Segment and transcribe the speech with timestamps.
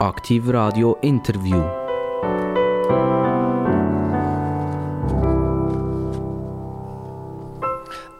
[0.00, 1.62] Aktiv Radio Interview.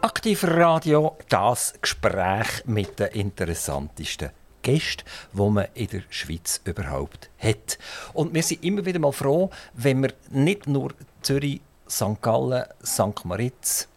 [0.01, 4.29] Aktiv Radio, das Gespräch mit den interessantesten
[4.61, 5.03] Gästen,
[5.33, 7.77] die man in der Schweiz überhaupt hat.
[8.13, 12.21] Und wir sind immer wieder mal froh, wenn wir nicht nur Zürich, St.
[12.21, 13.25] Gallen, St.
[13.25, 13.89] Moritz,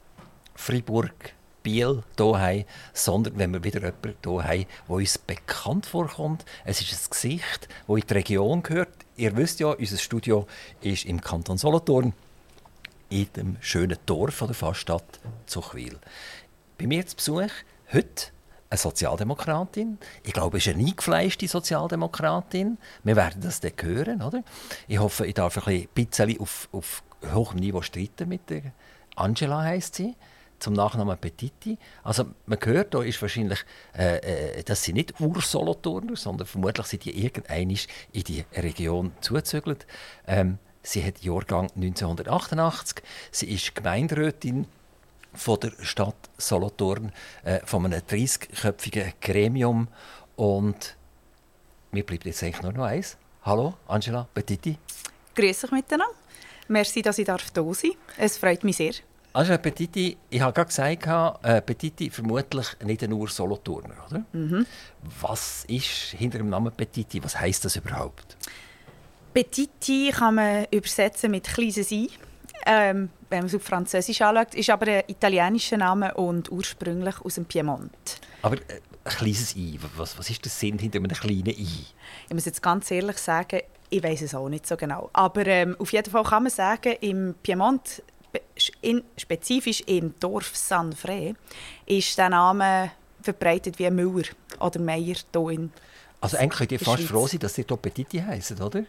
[0.57, 1.33] Freiburg,
[1.69, 2.65] Biel hier
[2.95, 6.47] sondern wenn wir wieder jemanden hier haben, der uns bekannt vorkommt.
[6.65, 8.89] Es ist ein Gesicht, das in die Region gehört.
[9.17, 10.47] Ihr wisst ja, unser Studio
[10.81, 12.15] ist im Kanton Solothurn,
[13.11, 15.99] in dem schönen Dorf der Faststadt Zuchwil.
[16.79, 17.51] Bei mir zu Besuch
[17.93, 18.27] heute
[18.71, 19.99] eine Sozialdemokratin.
[20.23, 22.79] Ich glaube, es ist eine eingefleischte Sozialdemokratin.
[23.03, 24.23] Wir werden das dann hören.
[24.23, 24.43] Oder?
[24.87, 27.03] Ich hoffe, ich darf ein bisschen auf, auf
[27.35, 28.73] hohem Niveau streiten mit der
[29.17, 30.15] Angela heisst sie
[30.59, 31.79] zum Nachnamen Petiti.
[32.03, 33.65] Also man hört, da ist wahrscheinlich,
[33.97, 39.87] äh, äh, dass sie nicht Ursolothurner, sondern vermutlich sind die irgendein in die Region zugezügelt.
[40.27, 43.03] Ähm, sie hat Jahrgang 1988.
[43.31, 44.67] Sie ist Gemeinderätin
[45.35, 47.13] von der Stadt Solothurn,
[47.45, 49.89] äh, von einem 30-köpfigen Gremium.
[50.37, 50.97] Und
[51.93, 53.17] mir bleibt jetzt eigentlich nur noch eins.
[53.43, 54.79] Hallo, Angela Petiti.
[55.35, 56.15] Grüß euch miteinander.
[56.69, 57.83] Merci, dass ich da sein darf.
[58.19, 58.93] Es freut mich sehr.
[59.39, 64.25] Also Petiti, ich habe gerade gesagt, äh, Petiti vermutlich nicht nur Solothurner, oder?
[64.33, 64.67] Mhm.
[65.21, 67.23] Was ist hinter dem Namen Petiti?
[67.23, 68.37] Was heißt das überhaupt?
[69.33, 72.11] Petiti kann man übersetzen mit kleines I.
[72.67, 77.37] Ähm, wenn man es auf Französisch anschaut, ist aber ein italienischer Name und ursprünglich aus
[77.37, 78.21] dem Piemont.
[78.43, 81.69] Aber äh, ein kleines I, was, was ist der Sinn hinter einem kleinen I?
[82.27, 85.11] Ich muss jetzt ganz ehrlich sagen, ich weiß es auch nicht so genau.
[85.13, 88.03] Aber ähm, auf jeden Fall kann man sagen, im Piemont
[88.81, 91.35] in, spezifisch im Dorf San Fre
[91.87, 92.91] ist der Name
[93.23, 94.25] verbreitet wie Müller
[94.61, 95.73] oder Meier hier in
[96.21, 97.09] Also eigentlich könnt ihr fast Schweiz.
[97.09, 98.85] froh sein, dass ihr Petiti heißen, oder?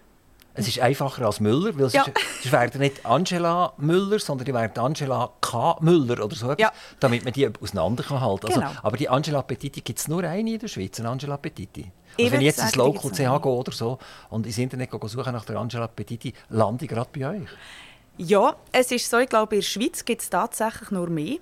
[0.56, 2.06] Es ist einfacher als Müller, weil ja.
[2.44, 5.78] es werden nicht Angela Müller, sondern die werden Angela K.
[5.79, 6.74] Müller oder so etwas, ja.
[7.00, 8.50] damit man die auseinanderhalten kann.
[8.50, 8.72] Also, genau.
[8.84, 11.91] aber die Angela Petiti gibt es nur eine in der Schweiz, eine Angela Petiti.
[12.18, 15.46] Also wenn ich jetzt ins Local CH gehe oder so und ins Internet suche nach
[15.46, 17.47] der Angela Petiti, lande ich gerade bei euch.
[18.22, 21.35] Ja, es ist so, ich glaube, in der Schweiz gibt es tatsächlich nur mehr.
[21.35, 21.40] Ich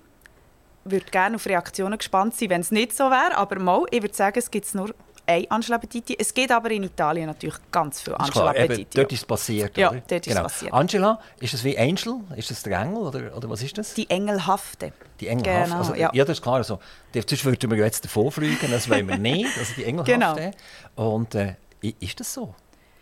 [0.92, 3.36] würde gerne auf Reaktionen gespannt sein, wenn es nicht so wäre.
[3.36, 4.94] Aber mal, ich würde sagen, es gibt nur
[5.26, 6.16] eine Angela Petiti.
[6.18, 8.96] Es gibt aber in Italien natürlich ganz viele Angela klar, Petiti.
[8.96, 10.02] dort ist es passiert, Ja, oder?
[10.08, 10.36] dort genau.
[10.38, 10.74] ist passiert.
[10.74, 12.22] Angela, ist das wie Angel?
[12.36, 13.96] Ist das der Engel oder, oder was ist das?
[13.96, 14.94] Die Engelhafte.
[15.20, 15.70] Die Engelhafte.
[15.70, 16.12] Genau, also, ja.
[16.14, 16.26] ja.
[16.26, 16.58] das ist klar.
[16.58, 16.80] Also,
[17.12, 19.50] sonst würden wir jetzt davon fliegen, das wollen wir nicht.
[19.58, 20.52] Also die Engelhafte.
[20.96, 21.16] Genau.
[21.16, 22.54] Und äh, ist das so?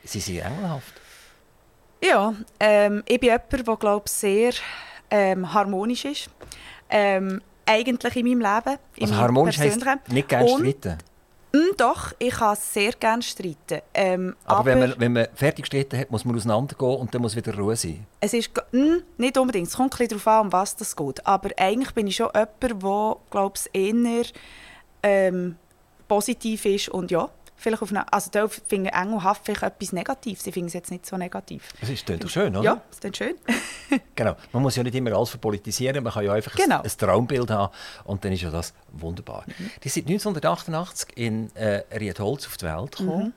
[0.06, 0.94] Sie sind engelhaft?
[2.08, 4.54] Ja, ähm, ich bin jemand, der glaube sehr
[5.10, 6.30] ähm, harmonisch ist.
[6.90, 8.80] Ähm, eigentlich in meinem Leben.
[9.02, 10.98] Also harmonisch heisst nicht gerne streiten?
[11.52, 13.82] Mh, hm, doch, ich kann sehr gerne streiten.
[13.94, 17.22] Ähm, aber, aber wenn, man, wenn man fertig gestritten hat, muss man auseinandergehen und dann
[17.22, 18.06] muss wieder Ruhe sein?
[18.20, 19.68] Es ist mh, hm, nicht unbedingt.
[19.68, 21.26] Es kommt ein darauf an, um was es geht.
[21.26, 24.26] Aber eigentlich bin ich schon jemand, der, glaube ich, eher
[25.02, 25.56] ähm,
[26.08, 30.44] positiv ist und ja, vielleicht auf eine, also da finden Engelhaft vielleicht etwas Negatives.
[30.44, 31.74] Sie finden es jetzt nicht so negativ.
[31.82, 32.64] Es ist doch schön, oder?
[32.64, 33.36] Ja, es ist schön.
[34.16, 34.36] genau.
[34.52, 36.80] Man muss ja nicht immer alles verpolitisieren, man kann ja einfach genau.
[36.80, 37.74] ein, ein, Traumbild haben
[38.04, 39.44] und dann ist ja das wunderbar.
[39.48, 39.72] Mhm.
[39.84, 43.26] Die sind 1988 in äh, Riedholz auf die Welt gekommen.
[43.26, 43.34] Mhm.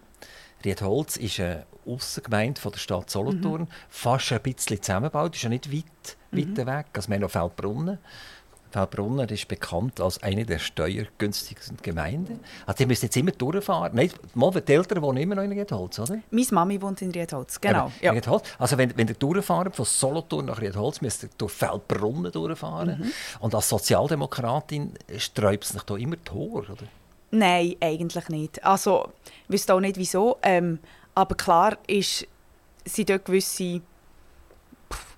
[0.64, 3.68] Riedholz ist eine Aussengemeinde von der Stadt Solothurn, mhm.
[3.88, 5.84] fast ein bisschen zusammengebaut, ist ja nicht weit,
[6.32, 6.56] mhm.
[6.56, 7.98] weit weg, also wir haben noch Feldbrunnen.
[8.70, 12.40] Feldbrunnen ist bekannt als eine der steuergünstigsten Gemeinden.
[12.66, 13.94] Also die müssen jetzt immer durchfahren.
[13.94, 16.18] Nein, mal, die Eltern wohnen immer noch in Riedholz, oder?
[16.30, 17.90] Meine Mami wohnt in Riedholz, genau.
[18.00, 18.12] Ja.
[18.12, 18.44] Riedholz.
[18.58, 22.98] Also wenn, wenn ihr durchfahren von Solothurn nach Riedholz, müsst ihr durch Feldbrunnen durchfahren.
[23.00, 23.10] Mhm.
[23.40, 26.86] Und als Sozialdemokratin sträubt es sich da immer Tor, oder?
[27.30, 28.64] Nein, eigentlich nicht.
[28.64, 29.08] Also,
[29.46, 30.38] ich wüsste auch nicht, wieso.
[30.42, 30.78] Ähm,
[31.14, 32.26] aber klar ist,
[32.84, 33.82] sind dort gewisse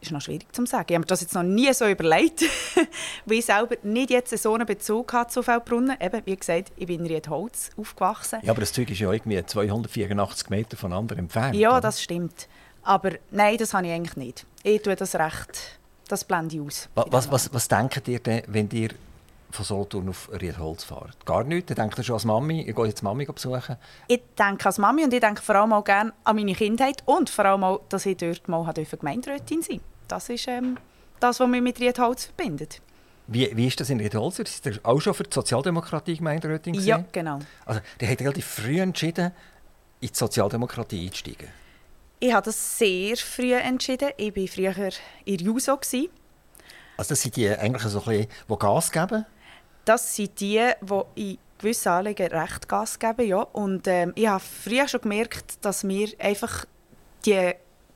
[0.00, 0.86] ist noch schwierig zu sagen.
[0.88, 2.42] Ich habe mir das jetzt noch nie so überlegt,
[3.26, 5.96] weil ich selber nicht jetzt so einen Bezug hatte zu Feldbrunnen.
[6.00, 8.40] Eben, wie gesagt, ich bin in Riedholz aufgewachsen.
[8.42, 11.56] Ja, aber das Zeug ist ja irgendwie 284 Meter voneinander entfernt.
[11.56, 11.80] Ja, oder?
[11.82, 12.48] das stimmt.
[12.82, 14.46] Aber nein, das habe ich eigentlich nicht.
[14.62, 16.88] Ich tue das recht, das blende ich aus.
[16.94, 18.90] Was, was, was denkt ihr denn, wenn ihr
[19.50, 21.10] von Solothurn auf Riedholz fahren?
[21.24, 21.74] Gar nichts?
[21.74, 22.62] Denkt ihr schon als Mami?
[22.62, 23.76] Ich gehe jetzt Mami besuchen?
[24.08, 27.30] Ich denke als Mami und ich denke vor allem auch gerne an meine Kindheit und
[27.30, 29.84] vor allem auch, dass ich dort mal Gemeinderätin sein durfte.
[30.08, 30.76] Das ist ähm,
[31.20, 32.80] das, was mich mit Riedholz verbindet.
[33.26, 34.40] Wie, wie ist das in Riedholz?
[34.40, 36.74] Ist ihr auch schon für die Sozialdemokratie Gemeinderätin?
[36.74, 37.38] Ja, genau.
[37.64, 39.30] Also, der hat relativ früh entschieden,
[40.00, 41.48] in die Sozialdemokratie einzusteigen.
[42.18, 44.10] Ich habe das sehr früh entschieden.
[44.16, 44.90] Ich war früher
[45.24, 45.78] in JUSO.
[46.96, 49.24] Also das sind die eigentlich so ein bisschen, die Gas geben?
[49.84, 53.26] Das sind die, die in gewissen Anliegen recht Gas geben.
[53.26, 53.42] Ja.
[53.42, 56.64] Und ähm, ich habe früher schon gemerkt, dass mir einfach
[57.24, 57.52] die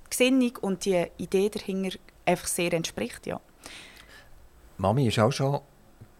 [0.08, 1.96] Gesinnung und die Idee dahinter
[2.26, 3.26] einfach sehr entspricht.
[3.26, 3.40] Ja.
[4.78, 5.60] Mami ist auch schon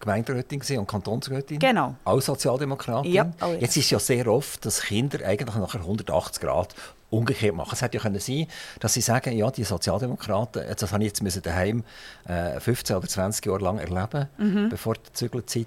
[0.00, 1.58] Gemeinderätin und Kantonsrätin.
[1.58, 1.94] Genau.
[2.04, 3.12] Auch Sozialdemokratin.
[3.12, 3.54] Ja, oh ja.
[3.54, 6.74] Jetzt ist es ja sehr oft, dass Kinder eigentlich nachher 180 Grad
[7.14, 7.70] umgekehrt machen.
[7.72, 8.46] Es hätte ja können sein,
[8.80, 11.84] dass sie sagen, ja, die Sozialdemokraten, das habe ich jetzt müssen daheim
[12.26, 14.68] äh, 15 oder 20 Jahre lang erleben, Mhm.
[14.68, 15.66] bevor die Zügelzeit.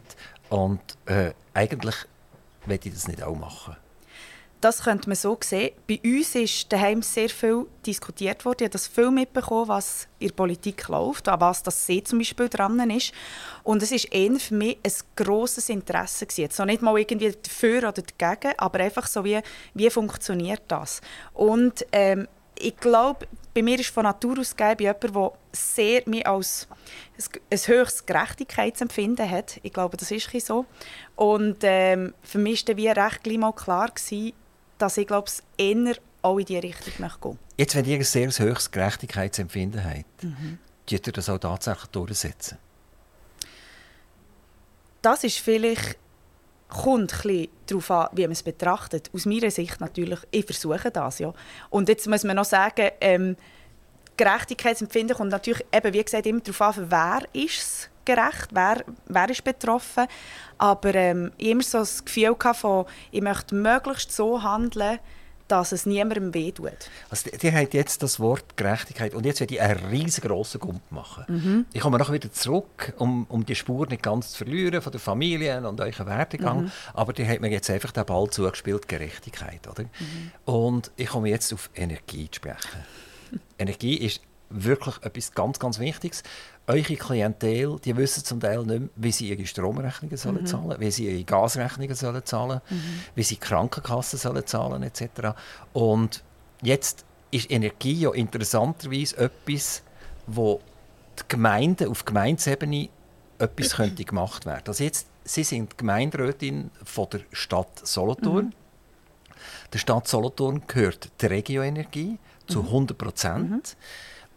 [0.49, 1.95] Und äh, eigentlich
[2.65, 3.75] will ich das nicht auch machen.
[4.59, 5.71] Das könnte man so sehen.
[5.87, 8.57] Bei uns ist daheim sehr viel diskutiert worden.
[8.61, 12.17] Ich habe das viel mitbekommen, was in der Politik läuft, an was das See zum
[12.17, 13.13] Beispiel dran ist.
[13.63, 16.41] Und es ist eher für mich ein grosses Interesse gewesen.
[16.41, 19.39] Jetzt nicht mal irgendwie dafür oder dagegen, aber einfach so wie,
[19.75, 21.01] wie funktioniert das?
[21.35, 22.27] Und ähm,
[22.59, 26.67] ich glaube, bei mir ist von Natur aus gegeben, jemand, der sehr mich als
[27.51, 29.59] ein, höchstes Gerechtigkeitsempfinden hat.
[29.63, 30.65] Ich glaube, das ist so.
[31.15, 34.33] Und ähm, für mich war dann wie recht gleich mal klar, gewesen,
[34.77, 38.03] dass ich glaube, es eher auch in diese Richtung möchte gehen Jetzt, wenn ihr ein
[38.03, 40.59] sehr höchstes Gerechtigkeitsempfinden habt, Mhm.
[41.07, 42.57] ihr das auch tatsächlich durchsetzen?
[45.01, 45.97] Das ist vielleicht
[46.69, 49.09] kommt ein darauf an, wie man es betrachtet.
[49.13, 51.33] Aus meiner Sicht natürlich, ich versuche das, ja.
[51.69, 53.37] Und jetzt muss man noch sagen, ähm,
[54.17, 59.29] Gerechtigkeitsempfinden kommt natürlich, eben, wie gesagt, immer darauf an, wer ist es gerecht, wer, wer
[59.29, 60.07] ist betroffen.
[60.57, 64.99] Aber ähm, ich hatte immer so das Gefühl gehabt von, ich möchte möglichst so handeln,
[65.47, 66.89] dass es niemandem wehtut.
[67.09, 71.23] Also, ihr habt jetzt das Wort Gerechtigkeit und jetzt werde ich einen riesengroßen Gump machen.
[71.27, 71.65] Mhm.
[71.71, 74.99] Ich komme nachher wieder zurück, um, um die Spur nicht ganz zu verlieren von der
[74.99, 76.63] Familie und euren Werdegang.
[76.63, 76.71] Mhm.
[76.93, 79.67] Aber die hat mir jetzt einfach den Ball zugespielt, Gerechtigkeit.
[79.69, 79.83] Oder?
[79.83, 80.31] Mhm.
[80.45, 82.83] Und ich komme jetzt auf Energie zu sprechen.
[83.57, 86.23] Energie ist wirklich etwas ganz, ganz Wichtiges.
[86.67, 90.91] Eure Klientel, die wissen zum Teil nicht mehr, wie sie ihre Stromrechnungen sollen zahlen, wie
[90.91, 92.61] sie ihre Gasrechnungen sollen zahlen,
[93.15, 95.35] wie sie Krankenkassen sollen zahlen etc.
[95.73, 96.23] Und
[96.61, 99.81] jetzt ist Energie ja interessanterweise etwas,
[100.27, 100.61] wo
[101.19, 102.89] die Gemeinden auf Gemeindesebene
[103.39, 104.63] etwas könnte gemacht werden.
[104.67, 108.55] Also jetzt, Sie sind Gemeinderätin von der Stadt Solothurn.
[109.73, 113.77] Der Stadt Solothurn gehört die Regioenergie zu 100 Prozent.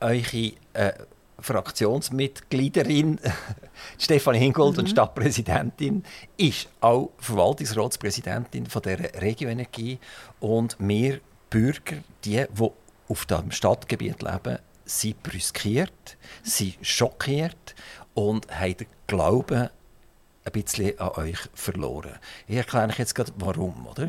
[0.01, 0.93] Eure äh,
[1.41, 3.19] Fraktionsmitgliederin
[3.99, 6.05] Stefanie Hingold und Stadtpräsidentin
[6.37, 9.99] ist auch Verwaltungsratspräsidentin von der Regioenergie
[10.41, 12.71] und wir Bürger, die, die
[13.09, 17.75] auf dem Stadtgebiet leben, sind brüskiert, sind schockiert
[18.15, 19.69] und haben den Glauben
[20.45, 22.19] ein bisschen an euch verloren.
[22.47, 23.87] Ich erkläre euch jetzt gerade, warum.
[23.87, 24.09] Oder?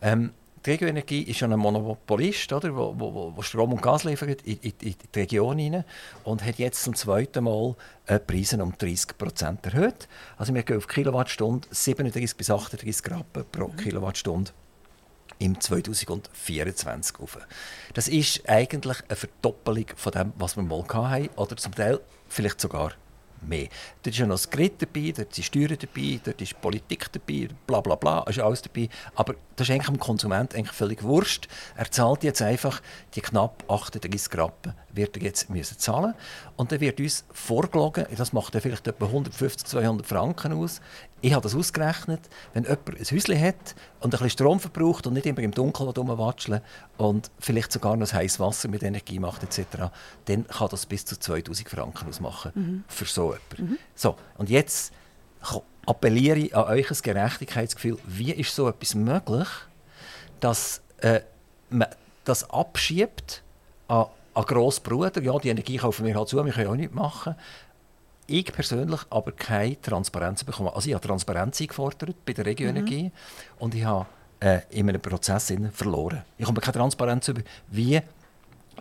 [0.00, 0.32] Ähm,
[0.64, 4.58] die Regioenergie ist ja ein Monopolist, oder, wo, wo, wo- Strom und Gas liefert in,
[4.58, 5.84] in, in die Region hinein
[6.24, 7.74] und hat jetzt zum zweiten Mal
[8.06, 10.08] äh, die Preise um 30 Prozent erhöht.
[10.36, 14.52] Also wir gehen auf Kilowattstunde 37 bis 38 Rappen pro Kilowattstunde
[15.38, 17.38] im 2024 auf.
[17.94, 22.60] Das ist eigentlich eine Verdoppelung von dem, was wir mal hatten, oder zum Teil vielleicht
[22.60, 22.92] sogar
[23.48, 23.68] mehr.
[24.02, 27.48] Dort ist ja noch das Grid dabei, dort sind Steuern dabei, dort ist Politik dabei,
[27.66, 28.88] bla bla bla, ist alles dabei.
[29.14, 31.48] Aber das ist eigentlich dem Konsument eigentlich völlig wurscht.
[31.76, 32.80] Er zahlt jetzt einfach
[33.14, 36.14] die knapp 38 Rappen, wird er jetzt müssen zahlen
[36.56, 40.80] Und dann wird uns vorgelogen, das macht dann vielleicht etwa 150, 200 Franken aus.
[41.24, 42.20] Ich habe das ausgerechnet,
[42.52, 45.88] wenn jemand ein Häuschen hat und ein bisschen Strom verbraucht und nicht immer im Dunkeln
[45.88, 46.60] rumwatscheln
[46.98, 49.92] und vielleicht sogar noch heißes Wasser mit Energie macht etc.,
[50.24, 53.78] dann kann das bis zu 2000 Franken ausmachen für so jemanden.
[53.94, 54.92] So, und jetzt
[55.86, 57.98] appelliere ich an euch ein Gerechtigkeitsgefühl.
[58.04, 59.48] Wie ist so etwas möglich,
[60.40, 61.20] dass äh,
[61.70, 61.88] man
[62.24, 63.42] das abschiebt
[63.86, 65.22] an, an Grossbruder?
[65.22, 67.36] Ja, die Energie kaufen wir halt zu, wir können auch nichts machen.
[68.26, 70.70] Ich persönlich aber keine Transparenz bekommen.
[70.74, 73.10] Also ich habe Transparenz eingefordert bei der Regioenergie
[73.58, 74.06] und ich habe
[74.40, 76.22] äh, in einem Prozess verloren.
[76.38, 78.00] Ich habe keine Transparenz über, wie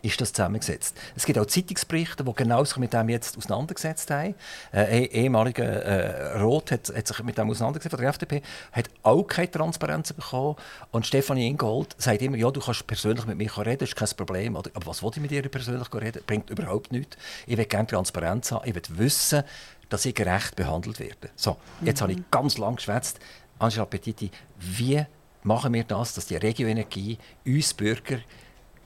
[0.02, 0.98] ist das zusammengesetzt.
[1.16, 4.36] Es gibt auch Zeitungsberichte, die genau sich mit dem jetzt auseinandergesetzt haben.
[4.72, 8.42] Äh, ein ehemaliger äh, Roth hat, hat sich mit dem auseinandergesetzt, von der FDP,
[8.72, 10.56] hat auch keine Transparenz bekommen.
[10.92, 14.10] Und Stefanie Ingold sagt immer, ja, du kannst persönlich mit mir reden, das ist kein
[14.16, 14.56] Problem.
[14.56, 16.22] Oder, aber was will ich mit ihr persönlich reden?
[16.26, 17.18] Bringt überhaupt nichts.
[17.46, 19.44] Ich will gerne Transparenz haben, ich will wissen,
[19.90, 21.30] dass ich gerecht behandelt werde.
[21.36, 23.20] So, jetzt habe ich ganz lang geschwätzt.
[23.60, 25.06] Angela Petiti, wie
[25.44, 28.20] machen wir das, dass die Regioenergie uns Bürger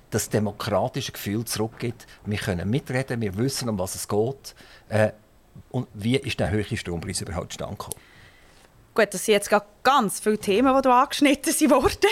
[0.09, 2.07] das demokratische Gefühl zurückgibt.
[2.25, 4.55] Wir können mitreden, wir wissen, um was es geht.
[4.89, 5.11] Äh,
[5.71, 7.95] und wie ist der höhere Strompreis überhaupt zustande gekommen?
[8.93, 12.09] Gut, das sind jetzt ganz viele Themen, die hier angeschnitten sind worden.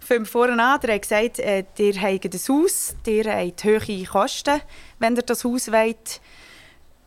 [0.00, 4.60] Von vorne an, ihr habt gesagt, äh, ihr habt ein Haus, ihr habt hohe Kosten,
[4.98, 6.20] wenn ihr das Haus wollt,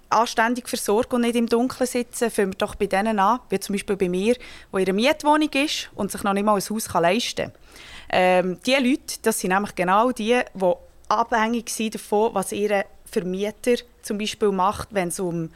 [0.09, 3.73] anständig versorgen und nicht im Dunkeln sitzen, fangen wir doch bei denen an, wie zum
[3.73, 4.37] Beispiel bei mir,
[4.71, 7.61] wo ihre Mietwohnung ist und sich noch nicht mal ein Haus leisten kann.
[8.09, 10.73] Ähm, diese Leute, das sind nämlich genau die, die
[11.09, 15.49] abhängig sind davon, was ihr Vermieter zum Beispiel macht, wenn es um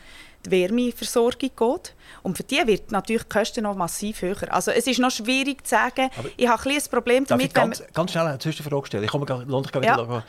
[0.45, 1.95] die Wärmeversorgung geht.
[2.23, 4.51] Und für die wird natürlich die Kosten noch massiv höher.
[4.53, 7.83] Also es ist noch schwierig zu sagen, Aber ich habe ein, ein Problem damit, ganz,
[7.93, 9.03] ganz schnell eine Zwischenfrage stellen?
[9.03, 10.23] Ich komme sich ja.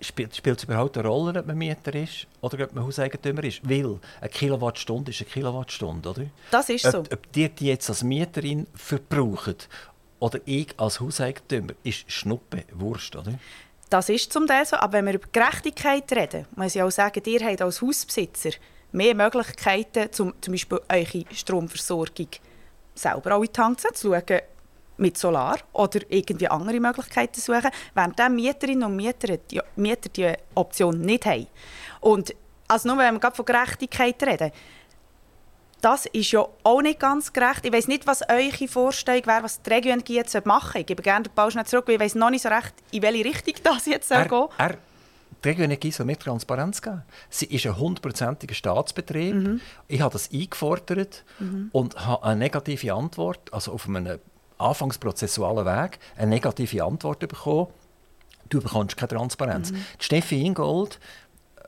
[0.00, 3.66] Spielt, spielt es überhaupt eine Rolle, ob man Mieter ist oder ob man Hauseigentümer ist?
[3.66, 6.26] Weil eine Kilowattstunde ist eine Kilowattstunde, oder?
[6.50, 6.98] Das ist ob, so.
[6.98, 9.56] Ob die die jetzt als Mieterin verbrauchen
[10.24, 13.34] oder ich als Hauseigentümer, ist Schnuppe, Wurst, oder?
[13.90, 17.22] Das ist zum Teil so, aber wenn wir über Gerechtigkeit reden, muss ich auch sagen,
[17.26, 18.52] ihr habt als Hausbesitzer
[18.92, 22.28] mehr Möglichkeiten, zum, zum Beispiel eure Stromversorgung
[22.94, 24.40] selber auch in die Hand zu schauen,
[24.96, 30.32] mit Solar oder irgendwie andere Möglichkeiten suchen, während die Mieterinnen und Mieter die, Mieter die
[30.54, 31.48] Option nicht haben.
[32.00, 32.34] Und
[32.66, 34.52] also nur wenn wir von Gerechtigkeit reden,
[35.84, 37.66] das ist ja auch nicht ganz gerecht.
[37.66, 40.80] Ich weiß nicht, was eure Vorstellung wäre, was die Region jetzt machen soll.
[40.80, 43.02] Ich gebe gerne den Ball schnell zurück, weil ich weiß noch nicht so recht, in
[43.02, 44.78] welche Richtung das jetzt soll gehen soll.
[45.44, 47.02] Die Regionenergie soll mehr Transparenz geben.
[47.28, 49.34] Sie ist ein hundertprozentiger Staatsbetrieb.
[49.34, 49.60] Mhm.
[49.86, 51.68] Ich habe das eingefordert mhm.
[51.72, 54.20] und habe eine negative Antwort, also auf einem
[54.56, 57.66] anfangsprozessualen Weg, eine negative Antwort bekommen.
[58.48, 59.72] Du bekommst keine Transparenz.
[59.72, 59.84] Mhm.
[59.98, 60.98] Steffi Ingold,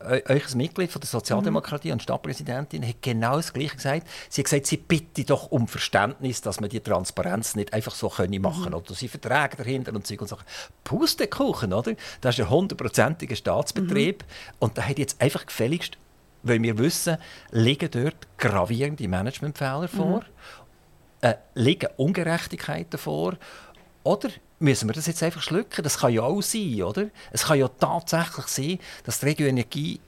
[0.00, 1.94] euch Mitglied von der Sozialdemokratie mhm.
[1.94, 4.06] und Stadtpräsidentin hat genau das Gleiche gesagt.
[4.28, 8.08] Sie hat gesagt, sie bitte doch um Verständnis, dass man die Transparenz nicht einfach so
[8.08, 8.74] können machen mhm.
[8.74, 10.44] oder sie Verträge dahinter und Zeug und Sachen.
[10.84, 11.94] Pustekuchen, oder?
[12.20, 14.54] Das ist ein hundertprozentiger Staatsbetrieb mhm.
[14.58, 15.96] und da hat jetzt einfach gefälligst,
[16.42, 17.16] weil wir wissen,
[17.50, 20.24] liegen dort gravierende Managementfehler vor, mhm.
[21.22, 23.36] äh, liegen Ungerechtigkeiten vor
[24.06, 24.28] oder
[24.60, 25.82] müssen wir das jetzt einfach schlucken?
[25.82, 27.08] Das kann ja auch sein, oder?
[27.32, 30.00] Es kann ja tatsächlich sein, dass die Regioenergie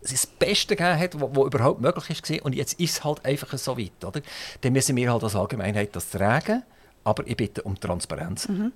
[0.00, 3.78] das Beste gegeben hat, was überhaupt möglich ist und jetzt ist es halt einfach so
[3.78, 4.22] weit, oder?
[4.62, 6.62] Dann müssen wir halt als Allgemeinheit das tragen,
[7.04, 8.48] aber ich bitte um Transparenz.
[8.48, 8.72] Mhm.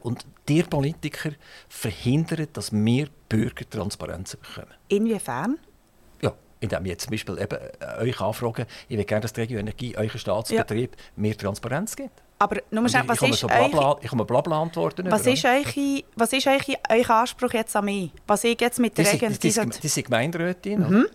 [0.00, 1.30] Und die Politiker
[1.68, 4.74] verhindern, dass wir Bürger Transparenz bekommen.
[4.88, 5.58] Inwiefern?
[6.20, 9.42] Ja, indem ich jetzt zum Beispiel eben äh, euch anfrage, ich will gerne, dass die
[9.42, 11.02] Regioenergie, euer Staatsbetrieb, ja.
[11.14, 12.25] mehr Transparenz gibt.
[12.38, 15.10] Aber nur mal schnell, was ich, ist so Blabla, ich komme Blabla antworten.
[15.10, 18.10] Was ist, eure, was ist eure, euer Anspruch jetzt an mich?
[18.26, 19.30] Was ich jetzt mit der Regel...
[19.30, 20.80] Die, die, die, sind Gemeinderätin.
[20.80, 21.06] Mhm.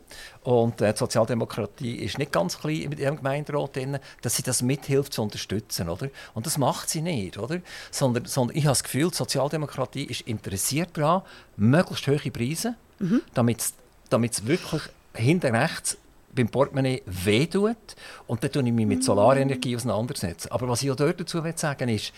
[0.43, 4.63] Und äh, die Sozialdemokratie ist nicht ganz klein mit ihrem Gemeinderat drin, dass sie das
[4.63, 5.89] mithilft zu unterstützen.
[5.89, 6.09] Oder?
[6.33, 7.37] Und das macht sie nicht.
[7.37, 7.59] Oder?
[7.91, 11.21] Sondern, sondern ich habe das Gefühl, die Sozialdemokratie ist interessiert daran,
[11.55, 13.21] möglichst hohe Preise, mhm.
[13.35, 14.81] damit es wirklich
[15.13, 15.97] hinten rechts
[16.33, 17.95] beim Portemonnaie wehtut.
[18.27, 20.51] Und dann tue ich mich mit Solarenergie auseinandersetzen.
[20.51, 22.13] Aber was ich auch dort dazu sagen will, ist,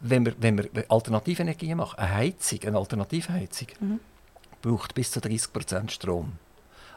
[0.00, 4.00] wenn wir, wenn wir Alternativenergie machen, eine Heizung, eine Alternativheizung, mhm.
[4.60, 6.32] braucht bis zu 30% Strom.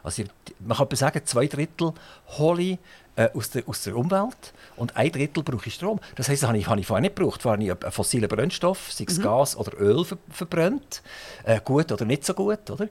[0.02, 0.22] Also
[0.60, 1.92] man kann sagen, zwei Drittel
[2.38, 2.78] hole ich
[3.16, 5.98] äh, aus, der, aus der Umwelt und ein Drittel brauche ich Strom.
[6.14, 7.42] Das heisst, das habe ich, habe ich vorher nicht gebraucht.
[7.42, 9.22] Vorher habe ich einen fossilen Brennstoff, sei es mhm.
[9.22, 11.02] Gas oder Öl, ver verbrannt.
[11.44, 12.70] Äh, gut oder nicht so gut.
[12.70, 12.88] Oder?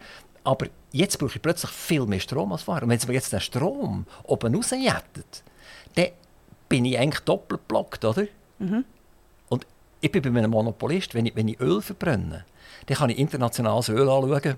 [0.48, 2.84] Aber jetzt brauche ich plötzlich viel mehr Strom als vorher.
[2.84, 5.44] Und wenn Sie mir jetzt den Strom oben rausjätet,
[5.96, 6.08] dann
[6.70, 8.28] bin ich eigentlich doppelt blockt, oder?
[8.58, 8.86] Mhm.
[9.50, 9.68] Und
[10.00, 12.46] ich bin bei einem Monopolist, wenn ich, wenn ich Öl verbrenne,
[12.86, 14.56] dann kann ich internationales Öl anschauen.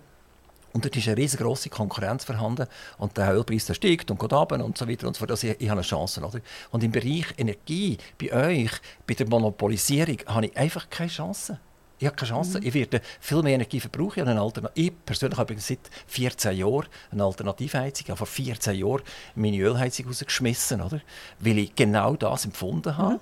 [0.73, 2.67] Und dort ist eine riesengroße Konkurrenz vorhanden.
[2.99, 5.31] Und der Ölpreis der steigt und geht runter und so weiter und so fort.
[5.31, 6.21] Also ich, ich habe eine Chance.
[6.21, 6.39] Oder?
[6.69, 8.73] Und im Bereich Energie, bei euch,
[9.07, 11.59] bei der Monopolisierung, habe ich einfach keine Chance.
[11.99, 12.59] Ich habe keine Chance.
[12.59, 12.67] Mhm.
[12.67, 14.27] Ich werde viel mehr Energie verbrauchen.
[14.27, 18.05] Eine Altern ich persönlich habe seit 14 Jahren eine Alternativheizung.
[18.05, 19.01] Ich habe vor 14 Jahren
[19.35, 21.01] meine Ölheizung rausgeschmissen, oder?
[21.39, 23.15] weil ich genau das empfunden habe.
[23.15, 23.19] Mhm.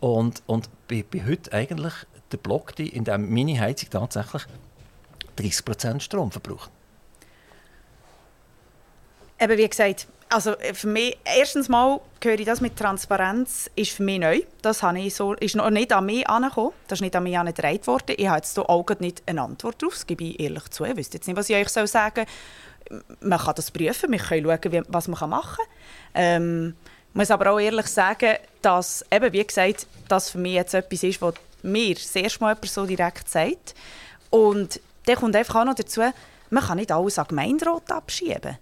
[0.00, 1.94] Und, und bin, bin heute eigentlich
[2.32, 4.42] der Block, in dem meine Heizung tatsächlich
[5.38, 6.70] 30% Strom verbraucht.
[9.40, 13.92] Eben wie gesagt, also äh, für mich, erstens mal höre ich das mit Transparenz, ist
[13.92, 14.40] für mich neu.
[14.62, 16.72] Das habe ich so, ist noch nicht an mich angekommen.
[16.88, 18.14] Das ist nicht an mich angetragen worden.
[18.16, 20.84] Ich habe jetzt hier auch nicht eine Antwort darauf, das gebe ich ehrlich zu.
[20.84, 22.26] Ich wüsste jetzt nicht, was ich euch sagen
[22.88, 23.06] soll.
[23.20, 25.66] Man kann das prüfen, wir können schauen, was man machen kann.
[26.14, 26.74] Ähm,
[27.10, 31.02] ich muss aber auch ehrlich sagen, dass, eben, wie gesagt, das für mich jetzt etwas
[31.02, 33.74] ist, was mir sehr Mal jemand so direkt sagt.
[34.30, 36.02] Und dann kommt einfach auch noch dazu,
[36.50, 38.58] man kann nicht alles an Gemeinderat abschieben.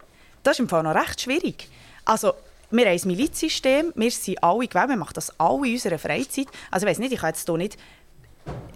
[0.47, 1.69] Das ist im Fall noch recht schwierig.
[2.05, 2.35] Also,
[2.71, 6.47] wir haben ein Milizsystem, wir sind alle gewählt, wir machen das alle in unserer Freizeit.
[6.71, 7.77] Also ich weiß nicht, ich kann jetzt hier nicht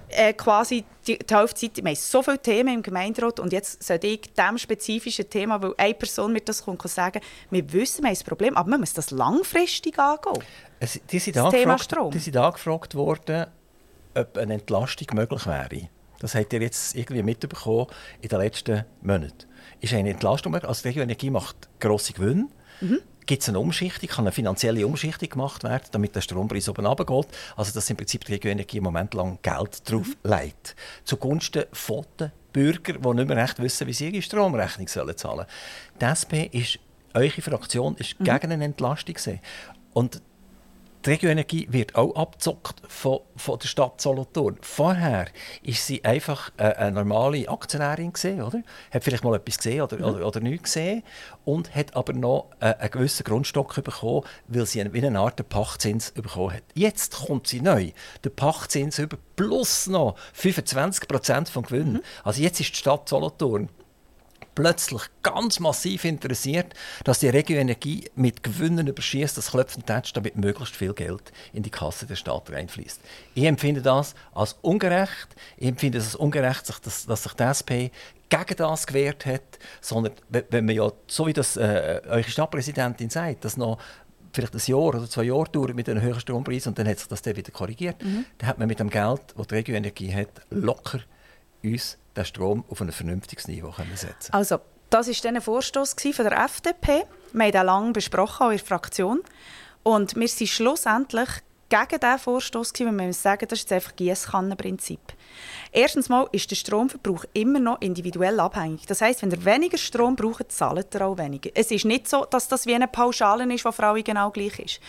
[0.09, 4.09] äh, quasi die, die Hälfte wir haben so viele Themen im Gemeinderat und jetzt sollte
[4.09, 8.17] ich diesem spezifischen Thema, weil eine Person mir das kommt, sagen, wir wissen, wir haben
[8.19, 10.43] ein Problem, aber man muss das langfristig angehen.
[10.81, 12.11] Es, die, sind das Thema Strom.
[12.11, 13.47] die sind angefragt worden,
[14.15, 15.89] ob eine Entlastung möglich wäre.
[16.21, 17.87] Das habt ihr jetzt irgendwie mitbekommen
[18.21, 19.51] in den letzten Monaten
[19.81, 20.55] ist eine Entlastung.
[20.55, 22.49] Also die Energie macht grosse Gewinne.
[22.81, 23.01] Mhm.
[23.27, 27.29] Gibt es eine Umschichtung, kann eine finanzielle Umschichtung gemacht werden, damit der Strompreis oben runtergeht?
[27.57, 30.31] Also dass im Prinzip die Regioenergie im Moment lang Geld drauf mhm.
[30.31, 30.75] legt.
[31.05, 35.47] Zugunsten von den Bürgern, die nicht mehr recht wissen, wie sie ihre Stromrechnung zahlen sollen.
[36.01, 36.79] Die SP ist,
[37.15, 38.25] eure Fraktion ist mhm.
[38.25, 39.17] gegen eine Entlastung.
[39.93, 40.23] Und
[41.05, 44.59] die Regioenergie wird auch abgezockt von, von der Stadt Solothurn.
[44.61, 45.27] Vorher
[45.65, 48.63] war sie einfach äh, eine normale Aktionärin gesehen, oder?
[48.91, 50.05] Hat vielleicht mal etwas gesehen oder, mhm.
[50.05, 51.03] oder, oder nichts gesehen
[51.45, 55.49] und hat aber noch äh, einen gewissen Grundstock bekommen, weil sie eine, wie eine Art
[55.49, 56.65] Pachtzins bekommen hat.
[56.75, 57.93] Jetzt kommt sie neu,
[58.23, 61.95] der Pachtzins über plus noch 25 Prozent vom Gewinn.
[61.95, 62.03] Mhm.
[62.25, 63.71] Also jetzt ist die Stadt Solothurn
[64.55, 70.77] plötzlich ganz massiv interessiert, dass die Regioenergie mit Gewinnen überschießt, das Klopfen tätscht, damit möglichst
[70.77, 73.01] viel Geld in die Kasse der Stadt reinfließt.
[73.35, 75.29] Ich empfinde das als ungerecht.
[75.57, 77.73] Ich empfinde es als ungerecht, dass, dass sich die SP
[78.31, 83.45] gegen das gewehrt hat, sondern wenn man ja, so wie das äh, eure Stadtpräsidentin sagt,
[83.45, 83.79] dass noch
[84.33, 87.09] vielleicht ein Jahr oder zwei Jahre dauert mit einem höheren Strompreis und dann hat sich
[87.09, 88.25] das dann wieder korrigiert, mhm.
[88.39, 91.01] dann hat man mit dem Geld, das die Regioenergie hat, locker
[91.63, 94.59] uns den Strom auf ein vernünftiges Niveau setzen Also,
[94.91, 97.05] das war ein Vorstoß von der FDP.
[97.33, 99.21] Wir haben ihn lange besprochen, auch in der Fraktion.
[99.83, 101.29] Und wir sind schlussendlich
[101.71, 105.01] gegen diesen Vorstoß, weil wir sagen, das ist einfach Gießkannenprinzip.
[105.71, 108.87] Erstens mal ist der Stromverbrauch immer noch individuell abhängig.
[108.87, 111.51] Das heißt, wenn ihr weniger Strom braucht, zahlt ihr auch weniger.
[111.55, 114.81] Es ist nicht so, dass das wie eine Pauschale ist, die alle genau gleich ist.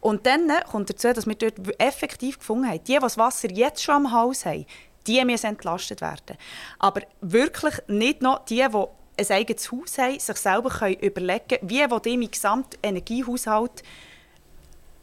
[0.00, 3.82] Und dann kommt dazu, dass wir dort effektiv gefunden haben, die, die das Wasser jetzt
[3.82, 4.64] schon am Haus haben,
[5.06, 6.36] die müssen entlastet werden.
[6.78, 8.84] Aber wirklich nicht noch die, die
[9.20, 13.82] ein eigenes Haus haben, sich selber können überlegen können, wie die im gesamten Energiehaushalt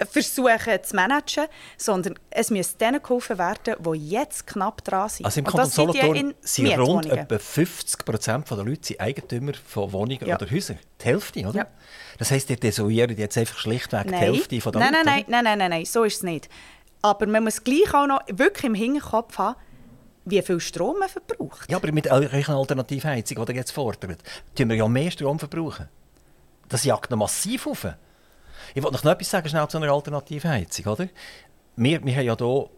[0.05, 5.25] versuchen zu managen, sondern es muss denen geholfen werden, die jetzt knapp dran sind.
[5.25, 10.25] Also im Kanton Solothurn sind rund etwa 50 Prozent der Leute sind Eigentümer von Wohnungen
[10.25, 10.35] ja.
[10.35, 10.77] oder Häusern.
[11.01, 11.57] Die Hälfte, oder?
[11.57, 11.67] Ja.
[12.17, 14.19] Das heisst, die desolieren jetzt einfach schlichtweg nein.
[14.19, 15.05] die Hälfte von der nein, Leute?
[15.05, 16.49] Nein, nein, nein, nein, nein, so ist es nicht.
[17.01, 19.55] Aber man muss gleich auch noch wirklich im Hinterkopf haben,
[20.29, 21.69] wie viel Strom man verbraucht.
[21.69, 24.23] Ja, aber mit eurer Alternativheizung, die ihr jetzt fordert,
[24.55, 25.87] tun wir ja mehr Strom verbrauchen.
[26.69, 27.87] Das jagt noch massiv auf.
[28.75, 30.85] Ich wollte noch etwas sagen schnell zu einer Alternativheizung.
[30.85, 31.07] Oder?
[31.75, 32.69] Wir, wir haben ja hier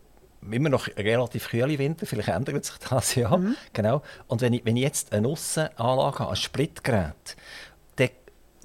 [0.51, 3.35] immer noch relativ kühle Winter, vielleicht ändert sich das ja.
[3.35, 3.55] Mhm.
[3.73, 4.01] Genau.
[4.27, 7.35] Und wenn ich, wenn ich jetzt eine Aussenanlage habe, ein Splitgerät,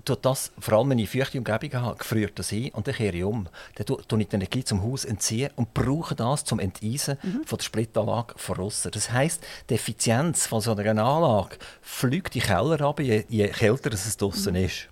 [0.04, 3.16] tut das, vor allem wenn ich feuchte Umgebung habe, gefriert das ein und dann kehre
[3.16, 3.48] ich um.
[3.74, 7.44] Dann tue ich die Energie zum Haus entziehen und brauche das zum Enteisen mhm.
[7.44, 8.90] von der Splitanlage von außen.
[8.90, 13.92] Das heisst, die Effizienz von so einer Anlage fliegt die Keller ab, je, je kälter
[13.92, 14.64] es draußen mhm.
[14.64, 14.88] ist.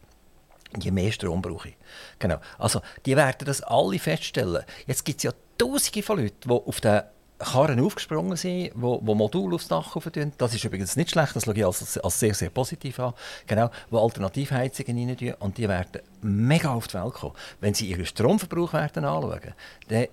[0.81, 1.77] Je mehr Strom brauche ich.
[2.19, 2.39] Genau.
[2.59, 4.65] Also, die werden das alle feststellen.
[4.87, 7.03] Jetzt gibt es ja Tausende von Leuten, die auf den
[7.43, 10.33] Karren aufgesprungen sind, wo, wo Module aufs Dach tun.
[10.39, 13.15] Das ist übrigens nicht schlecht, das schaue ich als, als sehr, sehr positiv an.
[13.47, 17.35] Genau, wo Alternativheizungen rein tun und die werden mega auf die Welt kommen.
[17.61, 19.55] Wenn sie ihren Stromverbrauch werden anschauen,
[19.89, 20.07] dann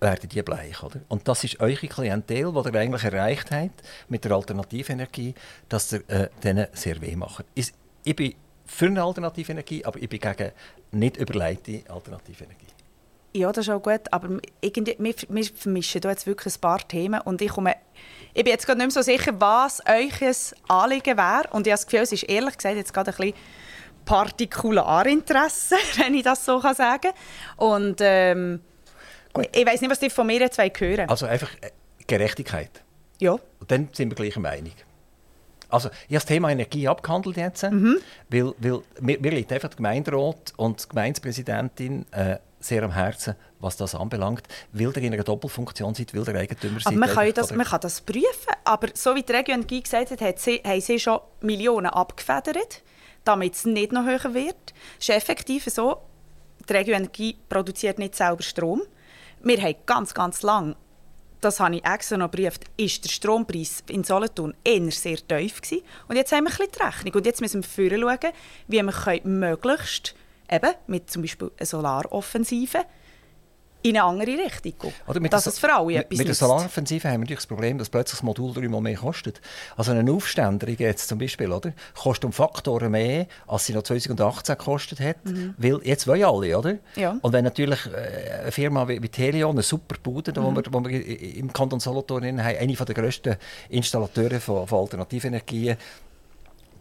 [0.00, 0.82] werden die bleich.
[0.82, 1.00] Oder?
[1.08, 5.34] Und das ist eure Klientel, die ihr eigentlich erreicht habt mit der Alternativenergie,
[5.68, 7.44] dass ihr äh, denen sehr weh macht.
[7.54, 7.72] Ich,
[8.04, 8.34] ich bin
[8.66, 10.52] für eine Alternativenergie, aber ich bin gegen
[10.92, 12.61] nicht überleitete Alternativenergie.
[13.34, 16.86] Ja, das ist auch gut, aber irgendwie, wir, wir vermischen hier jetzt wirklich ein paar
[16.86, 17.74] Themen und ich komme
[18.34, 21.80] ich bin jetzt gerade nicht mehr so sicher, was euch Anliegen wäre und ich habe
[21.80, 23.34] das Gefühl, es ist ehrlich gesagt jetzt gerade ein bisschen
[24.04, 27.12] Partikularinteresse, wenn ich das so sagen kann.
[27.56, 28.60] Und ähm,
[29.54, 31.70] ich weiß nicht, was die von mir jetzt hören Also einfach äh,
[32.06, 32.82] Gerechtigkeit.
[33.20, 33.32] Ja.
[33.32, 34.72] Und dann sind wir gleicher Meinung.
[35.68, 37.96] Also, ich habe das Thema Energie abgehandelt jetzt, mhm.
[38.28, 43.34] weil, weil mir, mir liegt einfach der Gemeinderat und die Gemeindepräsidentin äh, sehr am Herzen,
[43.60, 44.42] was das anbelangt.
[44.72, 46.98] Will ihr in einer Doppelfunktion seid, will der Eigentümer sein?
[46.98, 50.38] Man kann, das, man kann das prüfen, aber so wie die Region gesagt hat, hat
[50.38, 52.82] sie, haben sie schon Millionen abgefedert,
[53.24, 54.74] damit es nicht noch höher wird.
[54.98, 55.98] Es ist effektiv so,
[56.68, 57.08] die Region
[57.48, 58.82] produziert nicht selber Strom.
[59.42, 60.76] Wir haben ganz, ganz lange
[61.42, 65.82] das habe ich extra noch geprüft, ist der Strompreis in Solothurn eher sehr tief gewesen.
[66.08, 67.14] Und jetzt haben wir ein bisschen die Rechnung.
[67.14, 68.32] Und jetzt müssen wir schauen,
[68.68, 70.14] wie wir möglichst
[70.52, 72.84] eben mit zum Beispiel einer Solaroffensive
[73.82, 74.92] in eine andere Richtung gehen.
[75.06, 77.78] Oder mit dass es für alle etwas Mit der Solaroffensive haben wir natürlich das Problem,
[77.78, 79.40] dass plötzlich das Modul dreimal mehr kostet.
[79.76, 84.56] Also eine Aufständerung jetzt zum Beispiel, oder, kostet um Faktoren mehr, als sie noch 2018
[84.56, 85.54] gekostet hat, mhm.
[85.58, 86.78] weil jetzt wollen alle, oder?
[86.94, 87.18] Ja.
[87.20, 90.44] Und wenn natürlich äh, eine Firma wie, wie Teleon, eine super Bude, mhm.
[90.44, 93.36] wo, wir, wo wir im Kanton Solothurn haben, eine der grössten
[93.68, 95.76] Installateure von, von Alternativenergien,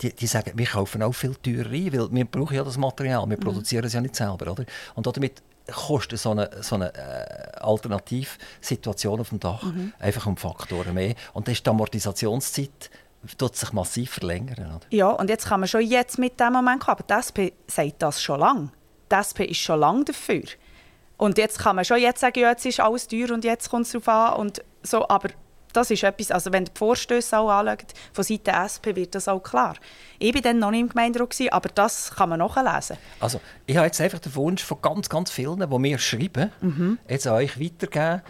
[0.01, 3.29] die, die sagen, wir kaufen auch viel teurer ein, weil wir brauchen ja das Material,
[3.29, 3.41] wir mhm.
[3.41, 4.51] produzieren es ja nicht selber.
[4.51, 4.65] Oder?
[4.95, 9.93] Und damit kostet so eine, so eine äh, Alternativsituation auf dem Dach mhm.
[9.99, 11.15] einfach um Faktoren mehr.
[11.33, 12.89] Und dann ist die Amortisationszeit
[13.37, 14.57] tut sich massiv verlängern.
[14.57, 14.81] Oder?
[14.89, 16.97] Ja, und jetzt kann man schon jetzt mit dem Moment kommen.
[16.97, 18.71] Aber die SP sagt das schon lange.
[19.11, 20.43] Die SP ist schon lange dafür.
[21.17, 23.85] Und jetzt kann man schon jetzt sagen, ja, jetzt ist alles teuer und jetzt kommt
[23.85, 24.39] es darauf an.
[24.39, 25.29] Und so, aber
[25.73, 29.27] das ist etwas, also wenn die Vorstöße auch anschaut, von Seiten der SP wird das
[29.27, 29.75] auch klar.
[30.19, 32.97] Ich war dann noch nicht im Gemeinderat, aber das kann man nachlesen.
[33.19, 36.99] Also, ich habe jetzt einfach den Wunsch von ganz, ganz vielen, die mir schreiben, mhm.
[37.07, 38.21] jetzt an euch weitergeben.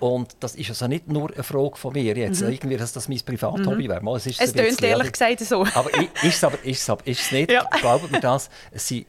[0.00, 2.50] Und das ist also nicht nur eine Frage von mir, jetzt, mhm.
[2.50, 3.88] irgendwie, dass das mein Privathobby mhm.
[3.88, 4.00] wäre.
[4.02, 5.64] Mal, es es tönt ehrlich gesagt so.
[5.74, 7.50] Aber ist es aber, ist es, ist es nicht.
[7.54, 7.64] Ja.
[7.80, 9.06] Glaubt mir das, es sind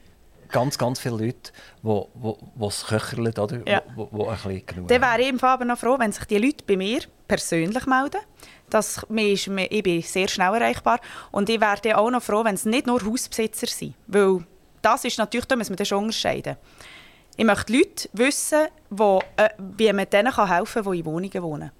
[0.50, 3.82] ganz, ganz viele Leute, die es köcherlen oder ja.
[3.94, 6.64] wo, wo ein bisschen genug Dann wäre ich aber noch froh, wenn sich die Leute
[6.66, 8.20] bei mir persönlich melden.
[8.68, 11.00] Das, ist, ich bin sehr schnell erreichbar.
[11.30, 13.94] Und ich wäre auch noch froh, wenn es nicht nur Hausbesitzer sind.
[14.06, 14.44] Weil
[14.82, 16.56] das ist natürlich, da müssen wir das schon unterscheiden.
[17.36, 21.70] Ich möchte Leute wissen, wo, äh, wie man denen helfen kann, die in Wohnungen wohnen.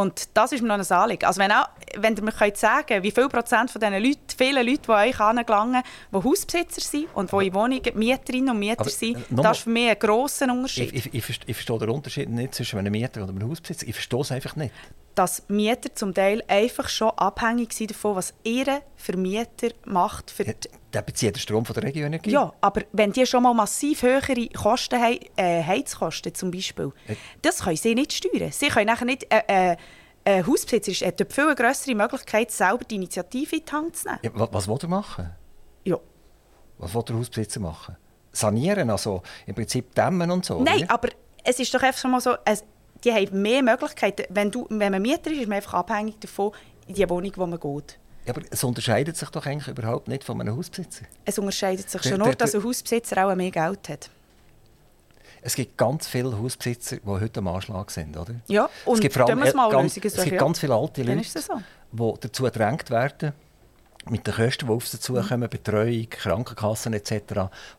[0.00, 1.26] Und das ist mir noch ein Anliegen.
[1.26, 4.62] Also wenn, auch, wenn ihr mir könnt sagen wie viel Prozent von diesen Leuten, viele
[4.62, 8.90] Leute, die euch angelangen, die Hausbesitzer sind und die in Wohnungen Mieterinnen und Mieter aber,
[8.90, 10.92] sind, äh, das ist für mich ein grosser Unterschied.
[10.94, 13.86] Ich, ich, ich verstehe den Unterschied nicht zwischen einem Mieter und einem Hausbesitzer.
[13.86, 14.72] Ich verstehe es einfach nicht.
[15.20, 20.30] Dass Mieter zum Teil einfach schon abhängig sind davon, was ihr Vermieter macht.
[20.30, 20.54] Für ja,
[20.94, 22.30] der bezieht den Strom von der Regioenergie.
[22.30, 27.16] Ja, aber wenn die schon mal massiv höhere Kosten haben, äh, Heizkosten zum Beispiel, ja.
[27.42, 28.50] das können sie nicht steuern.
[28.50, 29.26] Sie können nachher nicht...
[29.30, 29.76] Äh, äh,
[30.24, 34.20] ein Hausbesitzer hat eine viel größere Möglichkeit, selber die Initiative in die Hand zu nehmen.
[34.22, 35.30] Ja, was, was will er machen?
[35.84, 35.98] Ja.
[36.78, 37.96] Was will der Hausbesitzer machen?
[38.32, 40.62] Sanieren, also im Prinzip dämmen und so?
[40.62, 40.94] Nein, oder?
[40.94, 41.08] aber
[41.44, 42.36] es ist doch einfach mal so,
[43.04, 44.24] die haben mehr Möglichkeiten.
[44.30, 46.52] Wenn, du, wenn man Mieter ist, ist man einfach abhängig davon,
[46.86, 47.98] in die Wohnung, wo man geht.
[48.26, 51.06] Ja, aber es unterscheidet sich doch eigentlich überhaupt nicht von einem Hausbesitzer.
[51.24, 54.10] Es unterscheidet sich schon der, nur, dass ein Hausbesitzer auch mehr Geld hat.
[55.42, 58.34] Es gibt ganz viele Hausbesitzer, die heute am Anschlag sind, oder?
[58.46, 61.54] Ja, und es gibt, vor allem, mal ganz, es gibt ganz viele alte Leute, so.
[61.92, 63.32] die dazu gedrängt werden,
[64.08, 65.48] mit den Kosten, die auf sie zukommen, mhm.
[65.48, 67.12] Betreuung, Krankenkassen etc.,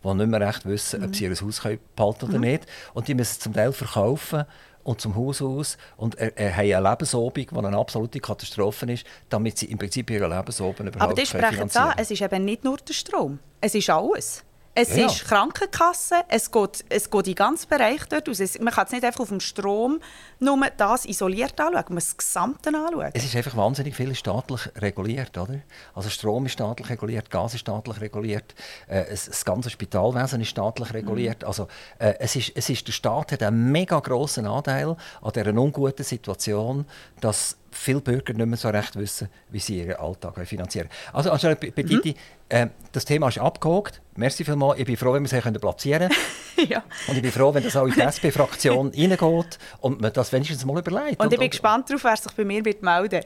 [0.03, 1.07] die nicht mehr recht wissen, mhm.
[1.07, 2.41] ob sie ihr Haus behalten oder mhm.
[2.41, 2.65] nicht.
[2.93, 4.45] Und die müssen zum Teil verkaufen
[4.83, 5.77] und zum Haus aus.
[5.97, 10.09] Und äh, äh, haben eine Lebensobung, die eine absolute Katastrophe ist, damit sie im Prinzip
[10.09, 13.75] ihre Lebensobung überhaupt Aber die sprechen an, es ist eben nicht nur der Strom, es
[13.75, 14.43] ist alles.
[14.73, 15.07] Es ja.
[15.07, 18.39] ist Krankenkasse, es geht, es geht in ganz Bereich dort aus.
[18.39, 19.99] Es, man kann es nicht einfach auf dem Strom
[20.39, 23.09] nur das isoliert anschauen, man muss das Gesamte anschauen.
[23.13, 25.59] Es ist einfach wahnsinnig viel staatlich reguliert, oder?
[25.93, 28.55] Also Strom ist staatlich reguliert, Gas ist staatlich reguliert,
[28.87, 31.41] äh, es, das ganze Spitalwesen ist staatlich reguliert.
[31.41, 31.47] Mhm.
[31.47, 31.67] Also
[31.99, 36.05] äh, es, ist, es ist, der Staat hat einen mega grossen Anteil an dieser unguten
[36.05, 36.85] Situation,
[37.19, 41.15] dass viele Bürger nicht mehr so recht wissen, wie sie ihren Alltag finanzieren können.
[41.15, 42.15] Also, Angela Petiti, mhm.
[42.49, 44.01] äh, das Thema ist abgehakt.
[44.15, 44.79] Merci vielmals.
[44.79, 46.09] Ich bin froh, wenn wir es platzieren
[46.55, 46.69] können.
[46.69, 46.83] ja.
[47.07, 50.65] Und ich bin froh, wenn das auch in die SP-Fraktion reingeht und man das wenigstens
[50.65, 51.19] mal überlegt.
[51.19, 53.23] Und, und ich bin und, gespannt darauf, wer sich bei mir wird melden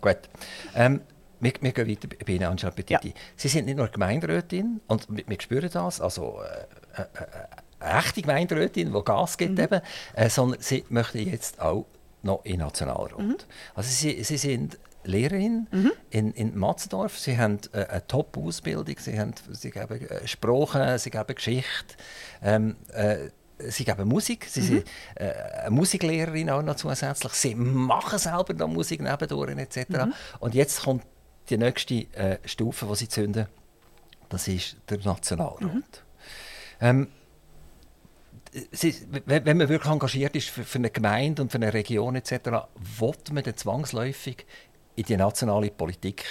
[0.00, 0.18] Gut.
[0.74, 1.02] Ähm,
[1.40, 3.08] wir, wir, gehen weiter bei Ihnen, Angela Petiti.
[3.08, 3.14] Ja.
[3.36, 7.26] Sie sind nicht nur Gemeinderätin, und wir, wir spüren das, also äh, äh, äh,
[7.80, 9.64] eine echte Gemeinderätin, die Gas gibt, mhm.
[9.64, 9.80] eben,
[10.14, 11.86] äh, sondern Sie möchten jetzt auch
[12.22, 13.18] noch in Nationalrat.
[13.18, 13.36] Mhm.
[13.74, 15.92] Also sie, sie sind Lehrerin mhm.
[16.10, 17.18] in, in Matzendorf.
[17.18, 18.96] Sie haben äh, eine Top-Ausbildung.
[18.98, 21.96] Sie, haben, sie geben äh, Sprachen, sie geben Geschichte.
[22.42, 24.46] Ähm, äh, sie geben Musik.
[24.48, 24.66] Sie mhm.
[24.66, 25.32] sind äh,
[25.62, 27.32] eine Musiklehrerin auch noch zusätzlich.
[27.32, 29.88] Sie machen selber noch Musik nebendurch etc.
[29.88, 30.14] Mhm.
[30.40, 31.04] Und jetzt kommt
[31.50, 33.46] die nächste äh, Stufe, die sie zünden.
[34.28, 35.60] Das ist der Nationalrat.
[35.60, 37.06] Mhm.
[39.24, 42.32] Wenn man wirklich engagiert ist für, eine Gemeinde und für eine Region etc.,
[42.98, 44.46] will man dann zwangsläufig
[44.96, 46.24] in die nationale Politik?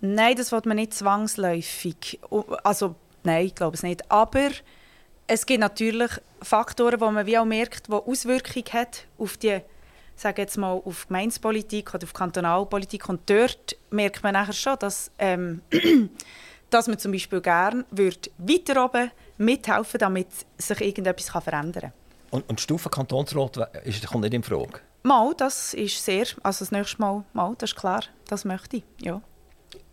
[0.00, 2.20] Nein, das will man nicht zwangsläufig.
[2.62, 2.94] Also,
[3.24, 4.10] nein, ich glaube es nicht.
[4.10, 4.50] Aber
[5.26, 9.60] es gibt natürlich Faktoren, wo man wie auch merkt, die Auswirkungen hat auf die
[10.16, 13.08] sage jetzt mal, auf Gemeinspolitik oder auf Kantonalpolitik.
[13.08, 15.60] Und dort merkt man nachher schon, dass, ähm,
[16.70, 21.92] dass man zum Beispiel gerne weiter oben mithelfen, damit sich irgendetwas verändern kann.
[22.30, 24.80] Und, und Stufe Kantonsrat ist, kommt nicht in Frage?
[25.02, 28.84] Mal, das ist sehr, also das nächste Mal, mal, das ist klar, das möchte ich,
[29.00, 29.20] ja.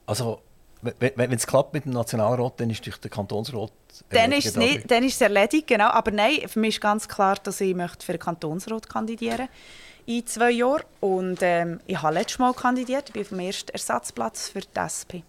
[0.06, 0.42] Also,
[0.82, 3.72] wenn es klappt mit dem Nationalrat, dann ist der Kantonsrat
[4.10, 5.90] dann ist, es nicht, dann ist es erledigt, genau.
[5.90, 9.48] Aber nein, für mich ist ganz klar, dass ich möchte für den Kantonsrat kandidieren
[10.06, 10.84] in zwei Jahren.
[11.00, 14.80] Und ähm, ich habe letztes Mal kandidiert, ich bin auf dem ersten Ersatzplatz für die
[14.80, 15.24] SP.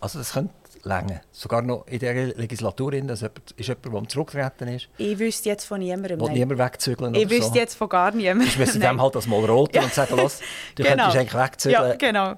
[0.00, 0.52] Also das könnte
[0.86, 1.20] länger.
[1.32, 4.88] Sogar noch in dieser Legislatur, dass jemand, ist jemand, der am Zurücktreten ist.
[4.96, 6.20] Ich wüsste jetzt von niemandem.
[6.20, 7.54] Will niemand wegzügeln Ich wüsste so.
[7.54, 8.48] jetzt von gar niemandem.
[8.48, 9.82] Ich müsste dem halt das mal roten ja.
[9.82, 10.40] und sagen, los,
[10.74, 10.96] du genau.
[10.96, 11.88] könntest eigentlich wegzügeln.
[11.88, 12.34] Ja, genau.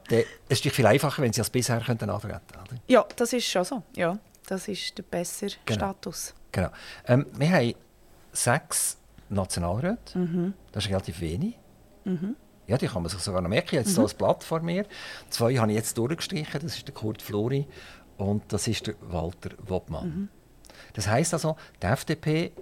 [0.48, 2.80] Es ist viel einfacher, wenn sie als bisher könnten antreten könnten.
[2.86, 3.82] Ja, das ist schon so.
[3.94, 5.78] Ja, das ist der bessere genau.
[5.78, 6.34] Status.
[6.52, 6.70] Genau.
[7.06, 7.74] Ähm, wir haben
[8.32, 8.96] sechs
[9.28, 10.18] Nationalräte.
[10.18, 10.54] Mhm.
[10.72, 11.54] Das ist relativ wenig.
[12.04, 12.34] Mhm.
[12.66, 13.76] Ja, die kann man sich sogar noch merken.
[13.76, 13.92] Jetzt mhm.
[13.92, 14.84] so ein Blatt vor mir.
[15.30, 16.60] Zwei habe ich jetzt durchgestrichen.
[16.62, 17.66] Das ist der Kurt Flori
[18.18, 20.08] und das ist der Walter Wobmann.
[20.08, 20.28] Mhm.
[20.92, 22.52] Das heißt also, die FDP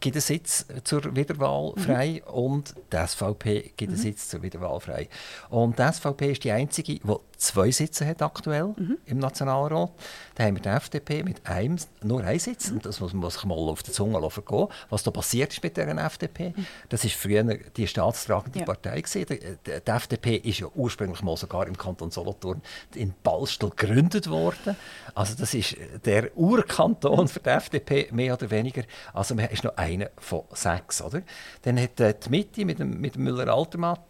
[0.00, 1.80] gibt einen Sitz zur Wiederwahl mhm.
[1.80, 2.34] frei mhm.
[2.34, 4.02] und die SVP gibt einen mhm.
[4.02, 5.08] Sitz zur Wiederwahl frei.
[5.48, 7.02] Und die SVP ist die einzige, die
[7.42, 8.98] zwei Sitze hat aktuell mhm.
[9.06, 9.90] im Nationalrat.
[10.34, 12.68] Dann haben wir die FDP mit einem, nur einem Sitz.
[12.68, 12.76] Mhm.
[12.76, 14.68] Und das muss man sich mal auf die Zunge vergehen.
[14.90, 16.66] Was da passiert ist mit der FDP, mhm.
[16.88, 17.42] das war früher
[17.76, 18.64] die staatstragende ja.
[18.64, 19.00] Partei.
[19.00, 19.26] Gewesen.
[19.28, 22.62] Die, die, die, FDP ist ja ursprünglich mal sogar im Kanton Solothurn
[22.94, 24.76] in Ballstal gegründet worden.
[25.14, 28.82] Also das ist der Urkanton für die FDP, mehr oder weniger.
[29.12, 31.02] Also man ist noch einer von sechs.
[31.02, 31.22] Oder?
[31.62, 34.00] Dann hat äh, die Mitte mit dem, mit dem Müller-Altermatt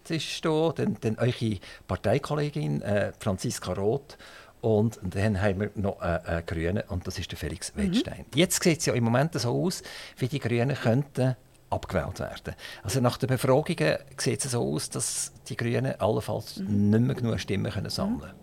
[0.42, 4.18] da, dann, dann eure Parteikollegin äh, Franziska Roth
[4.61, 7.82] und dann haben wir noch einen äh, Grünen und das ist der Felix mhm.
[7.82, 8.18] Wettstein.
[8.18, 8.38] Mhm.
[8.38, 9.82] Jetzt sieht es ja im Moment so aus,
[10.16, 11.37] wie die Grünen könnten
[11.68, 12.54] abgewählt werden.
[12.82, 16.90] Also nach den Befragungen sieht es so aus, dass die Grünen allenfalls mhm.
[16.90, 18.35] nicht mehr genug Stimmen können sammeln können.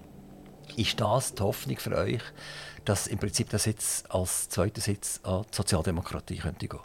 [0.76, 0.84] Mhm.
[0.84, 2.22] Ist das die Hoffnung für euch,
[2.86, 6.80] dass im Prinzip der Sitz als zweiter Sitz an die Sozialdemokratie könnte gehen?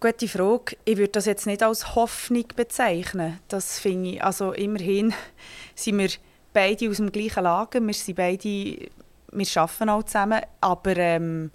[0.00, 0.78] Gute Frage.
[0.86, 3.38] Ich würde das jetzt nicht als Hoffnung bezeichnen.
[3.48, 5.12] Das finde ich, also immerhin
[5.74, 6.08] sind wir
[6.54, 7.80] beide aus dem gleichen Lager.
[7.80, 11.50] Wir sind beide, wir arbeiten auch zusammen, aber ähm,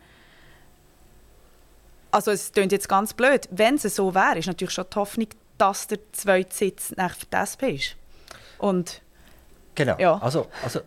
[2.12, 3.49] also es klingt jetzt ganz blöd.
[3.49, 5.27] Wenn es so wäre, ist natürlich schon die Hoffnung,
[5.58, 7.95] dass der zweite Sitz nach für die SP ist.
[8.60, 9.01] Und,
[9.73, 9.97] genau.
[9.97, 10.19] Ja.
[10.19, 10.81] Also, also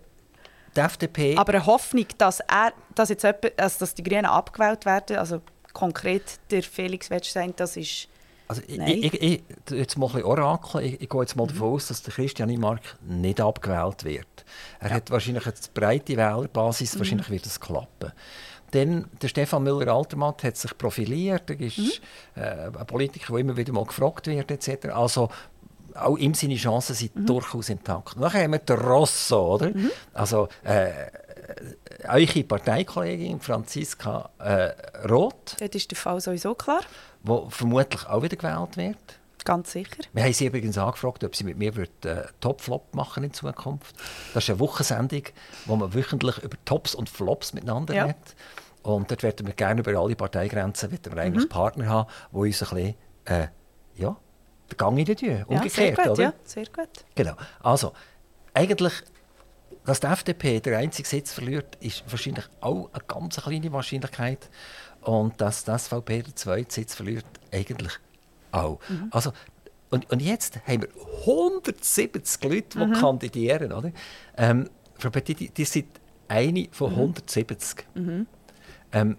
[0.76, 1.36] die FDP...
[1.36, 5.42] Aber eine Hoffnung, dass, er, dass, jetzt jemand, also dass die Grünen abgewählt werden, also
[5.72, 8.08] konkret der Felix Wettstein, das ist...
[8.48, 10.82] Also ich, ich, ich, jetzt mal ein bisschen Orakel.
[10.82, 11.48] Ich, ich gehe jetzt mal mhm.
[11.48, 14.44] davon aus, dass der Christian Imark nicht abgewählt wird.
[14.80, 14.96] Er ja.
[14.96, 16.98] hat wahrscheinlich eine breite Wählerbasis, mhm.
[17.00, 18.12] wahrscheinlich wird es klappen.
[18.70, 21.50] Dann der Stefan Müller-Altermatt hat sich profiliert.
[21.50, 22.42] Er ist mhm.
[22.42, 24.88] äh, ein Politiker, der immer wieder mal gefragt wird etc.
[24.88, 25.28] Also
[25.94, 27.26] auch ihm seine Chancen sind mhm.
[27.26, 28.16] durchaus intakt.
[28.18, 29.70] Dann haben wir den Rosso, oder?
[29.70, 29.90] Mhm.
[30.12, 30.90] Also äh,
[32.08, 34.70] eure Parteikollegin Franziska äh,
[35.08, 35.56] Roth.
[35.58, 36.80] Das ist der Fall sowieso klar.
[37.22, 39.18] Wo vermutlich auch wieder gewählt wird.
[39.44, 40.02] Ganz sicher.
[40.12, 43.96] Wir haben sie übrigens angefragt, ob sie mit mir wird, äh, Top-Flop machen in Zukunft.
[44.34, 45.22] Das ist eine Wochensendung,
[45.64, 48.08] wo man wöchentlich über Tops und Flops miteinander ja.
[48.08, 48.16] hat.
[48.82, 51.48] Und dort werden wir gerne über alle Parteigrenzen wir eigentlich mhm.
[51.48, 53.48] Partner haben, die uns ein bisschen, äh,
[53.96, 54.16] ja,
[54.70, 56.22] den Gang in die Tür, umgekehrt, ja, sehr gut, oder?
[56.22, 57.04] Ja, sehr gut.
[57.14, 57.34] Genau.
[57.60, 57.92] Also,
[58.54, 58.92] eigentlich
[59.88, 64.50] dass die FDP den einzigen Sitz verliert, ist wahrscheinlich auch eine ganz kleine Wahrscheinlichkeit.
[65.00, 67.94] Und dass die SVP den zweiten Sitz verliert, eigentlich
[68.52, 68.80] auch.
[68.90, 69.08] Mhm.
[69.10, 69.32] Also,
[69.88, 72.92] und, und jetzt haben wir 170 Leute, die mhm.
[72.92, 73.72] kandidieren.
[73.72, 73.92] Oder?
[74.36, 75.88] Ähm, Frau Petit, die, die sind
[76.28, 77.86] eine von 170.
[77.94, 78.02] Mhm.
[78.04, 78.26] mhm.
[78.92, 79.16] Ähm,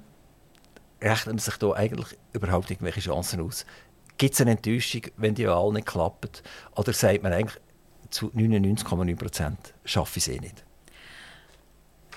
[1.01, 3.65] rechnen sich da eigentlich überhaupt irgendwelche Chancen aus?
[4.19, 6.43] Gibt es eine Enttäuschung, wenn die Wahl nicht klappt?
[6.75, 7.59] Oder sagt man eigentlich,
[8.09, 10.63] zu 99,9 Prozent schaffe ich es eh nicht.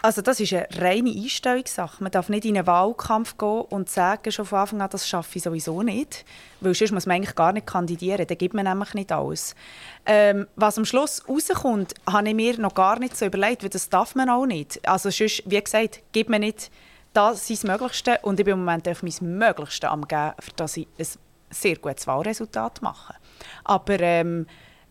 [0.04, 2.02] Also das ist eine reine Einstellungssache.
[2.02, 5.38] Man darf nicht in einen Wahlkampf gehen und sagen schon von Anfang an, das schaffe
[5.38, 6.24] ich sowieso nicht.
[6.60, 9.54] Weil sonst muss man eigentlich gar nicht kandidieren, dann gibt man nämlich nicht alles.
[10.04, 13.90] Ähm, was am Schluss rauskommt, habe ich mir noch gar nicht so überlegt, weil das
[13.90, 14.86] darf man auch nicht.
[14.88, 16.72] Also sonst, wie gesagt, gibt man nicht
[17.12, 20.76] das sein Möglichste und ich bin im Moment auf mein Möglichste am geben, für dass
[20.76, 21.06] ich ein
[21.50, 23.14] sehr gutes Wahlresultat mache.
[23.62, 24.46] Aber ähm,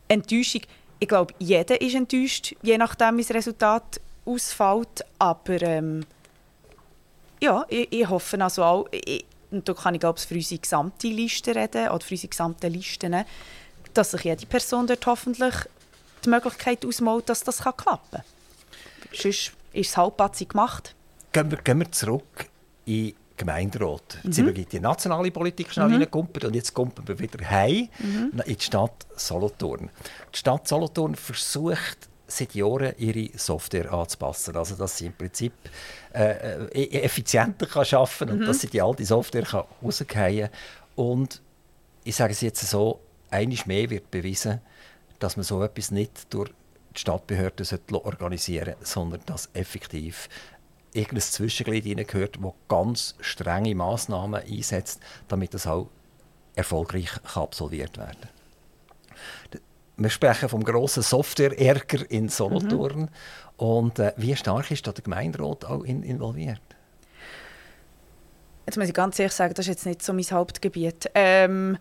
[0.08, 0.62] Enttäuschung,
[1.02, 5.04] ich glaube, jeder ist enttäuscht, je nachdem, wie das Resultat ausfällt.
[5.18, 6.06] Aber ähm,
[7.42, 11.08] ja, ich, ich, hoffe also auch, ich, und da kann ich glaube für unsere gesamte
[11.08, 13.26] Liste reden, oder für unsere gesamten Listen,
[13.96, 15.56] dass sich jede Person dort hoffentlich
[16.24, 18.24] die Möglichkeit ausmalt, dass das klappen kann.
[19.12, 20.94] Sonst ist es halbpatzig gemacht.
[21.32, 22.46] Gehen wir, gehen wir zurück
[22.86, 24.16] in Gemeinderat.
[24.16, 24.32] Jetzt mhm.
[24.34, 26.08] sind wir in die nationale Politik schnell mhm.
[26.12, 28.32] und jetzt kommen wir wieder heim mhm.
[28.46, 29.90] in die Stadt Solothurn.
[30.34, 34.56] Die Stadt Solothurn versucht seit Jahren ihre Software anzupassen.
[34.56, 35.54] Also, dass sie im Prinzip
[36.14, 38.46] äh, äh effizienter kann arbeiten kann und mhm.
[38.46, 40.50] dass sie die alte Software kann rausgehen kann.
[40.96, 41.42] Und
[42.04, 43.00] ich sage es jetzt so,
[43.32, 44.62] einiges mehr wird bewiesen,
[45.18, 46.52] dass man so etwas nicht durch
[46.96, 50.30] die Stadtbehörden organisieren sollte, sondern dass effektiv
[50.94, 55.90] irgendein Zwischenglied hineingehört, das ganz strenge Massnahmen einsetzt, damit das auch
[56.56, 59.62] erfolgreich absolviert werden kann.
[59.98, 63.02] Wir sprechen vom grossen Software-Ärger in Solothurn.
[63.02, 63.10] Mhm.
[63.58, 66.62] Und äh, wie stark ist da der Gemeinderat auch in, involviert?
[68.66, 71.10] Jetzt muss ich ganz ehrlich sagen, das ist jetzt nicht so mein Hauptgebiet.
[71.14, 71.78] Ähm,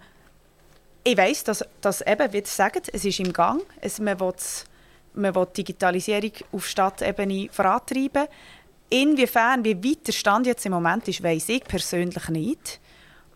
[1.02, 3.62] ich weiß, dass, dass eben, wie Sie sagen, es ist im Gang.
[3.80, 4.34] Es, man, will,
[5.14, 8.26] man will Digitalisierung auf Stadtebene vorantreiben.
[8.90, 12.80] Inwiefern, wie weit der Stand jetzt im Moment ist, weiß ich persönlich nicht.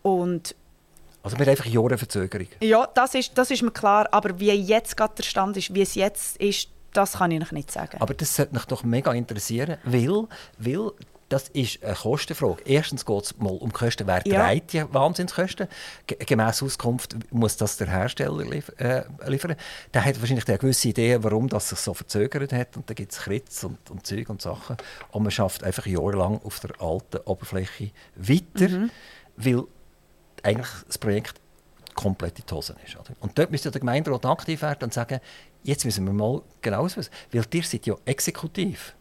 [0.01, 0.53] Und
[1.23, 2.47] Also wir haben einfach Jahre Verzögerung.
[2.61, 4.07] Ja, das ist, das ist mir klar.
[4.11, 7.51] Aber wie jetzt gerade der Stand ist, wie es jetzt ist, das kann ich noch
[7.51, 7.97] nicht sagen.
[7.99, 10.91] Aber das sollte mich doch mega interessieren, weil, weil
[11.35, 12.61] das ist eine Kostenfrage.
[12.63, 14.07] Erstens geht es mal um Kosten.
[14.07, 14.47] Wer Ja.
[14.47, 15.67] trägt die Wahnsinnskosten?
[16.07, 19.55] Ge gemäss Auskunft muss das der Hersteller lief äh, liefern.
[19.93, 22.77] Der hat wahrscheinlich eine gewisse Idee, warum das sich so verzögert hat.
[22.77, 24.77] Und da gibt es Kritz und, und Zeug und Sachen.
[25.11, 28.91] Und man schafft einfach jahrelang auf der alten Oberfläche weiter, Mhm.
[29.35, 29.63] weil
[30.41, 31.41] eigentlich das Projekt
[31.95, 32.95] komplett in die Hosen ist.
[32.95, 33.11] Oder?
[33.19, 35.19] Und dort müsste der Gemeinderat aktiv werden und sagen,
[35.63, 37.05] jetzt müssen wir mal genau wissen.
[37.33, 38.95] Weil ihr seid ja exekutiv.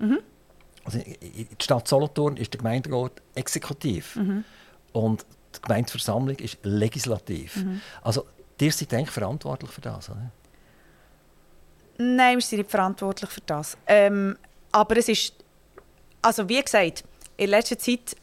[0.84, 4.18] Also in in der Stadt Solothurn ist der Gemeinderat exekutiv.
[4.92, 7.64] Und die Gemeindeversammlung ist legislativ.
[8.02, 8.26] Also
[8.60, 10.10] ihr seid eigentlich verantwortlich für das.
[10.10, 10.30] Oder?
[11.98, 13.76] Nein, wir sind nicht verantwortlich für das.
[13.86, 14.36] Ähm,
[14.72, 15.34] aber es ist,
[16.22, 17.04] also wie gesagt,
[17.36, 18.16] in letzter Zeit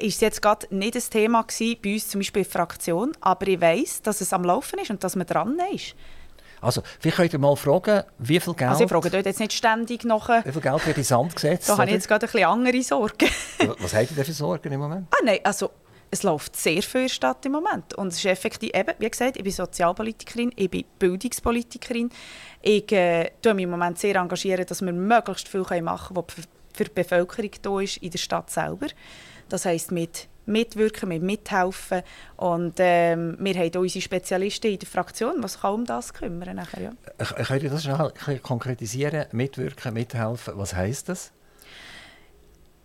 [0.00, 3.12] ist es jetzt gerade nicht ein Thema gewesen, bei uns zum Beispiel in der Fraktion,
[3.20, 5.94] aber ich weiß, dass es am Laufen ist und dass man dran ist.
[6.62, 9.52] Also, vielleicht könnt ihr mal fragen, wie viel Geld, Also ich frage dort jetzt nicht
[9.52, 11.68] ständig nach, äh, wie viel Geld wird in Sand gesetzt?
[11.68, 13.28] da habe ich jetzt gerade ein bisschen andere Sorgen.
[13.80, 15.08] Was habt ihr denn für Sorgen im Moment?
[15.10, 15.70] ah nein, also
[16.10, 19.10] es läuft sehr viel in der Stadt im Moment und es ist effektiv, eben, wie
[19.10, 22.10] gesagt, ich bin Sozialpolitikerin, ich bin Bildungspolitikerin.
[22.60, 26.46] Ich äh, tue mich im Moment sehr engagieren, dass wir möglichst viel machen können, was
[26.74, 28.86] für die Bevölkerung da ist in der Stadt selber.
[29.48, 32.02] Das heisst mit mitwirken, mit mithelfen
[32.36, 36.56] und ähm, wir haben unsere Spezialisten in der Fraktion, die sich um das kümmern.
[36.56, 36.90] Nachher, ja.
[37.18, 39.26] K- Könnt ihr das schnell konkretisieren?
[39.32, 41.32] Mitwirken, mithelfen, was heisst das?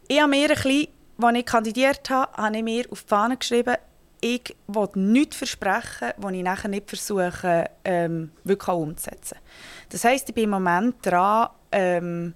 [0.07, 0.87] Ich habe mir ein bisschen,
[1.21, 3.75] als ich kandidiert habe, habe ich mir auf die Fahne geschrieben,
[4.21, 9.37] ich will nichts versprechen, was ich nachher nicht versuche, ähm, wirklich umzusetzen.
[9.89, 12.33] Das heisst, ich bin im Moment dran, ähm,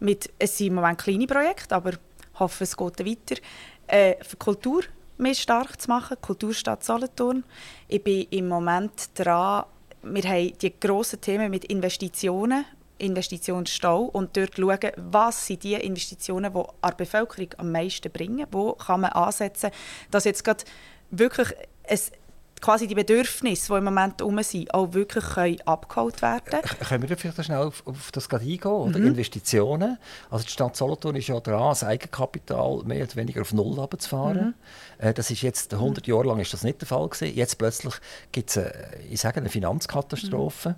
[0.00, 1.98] mit, es sind im Moment kleine Projekte, aber ich
[2.40, 3.40] hoffe, es geht weiter,
[3.86, 4.82] äh, für Kultur
[5.16, 7.44] mehr stark zu machen, Kulturstadt Solothurn.
[7.88, 9.64] Ich bin im Moment dran,
[10.02, 12.64] wir haben die grossen Themen mit Investitionen,
[12.98, 18.72] Investitionsstau und dort schauen, was sind die Investitionen, die die Bevölkerung am meisten bringen, wo
[18.72, 19.70] kann man ansetzen,
[20.10, 20.64] dass jetzt gerade
[21.10, 21.48] wirklich
[21.82, 22.12] es,
[22.60, 27.08] quasi die Bedürfnisse, die im Moment herum sind, auch wirklich können abgeholt werden Können wir
[27.08, 28.70] da vielleicht schnell auf, auf das gerade eingehen?
[28.70, 28.98] Oder?
[28.98, 29.08] Mhm.
[29.08, 29.98] Investitionen.
[30.30, 34.54] Also die Stadt Solothurn ist ja dran, das Eigenkapital mehr oder weniger auf Null runterzufahren.
[34.98, 35.06] Mhm.
[35.06, 37.34] Äh, das ist jetzt 100 Jahre lang ist das nicht der Fall gewesen.
[37.36, 37.94] Jetzt plötzlich
[38.32, 38.72] gibt es eine,
[39.10, 40.70] ich sage, eine Finanzkatastrophe.
[40.70, 40.74] Mhm.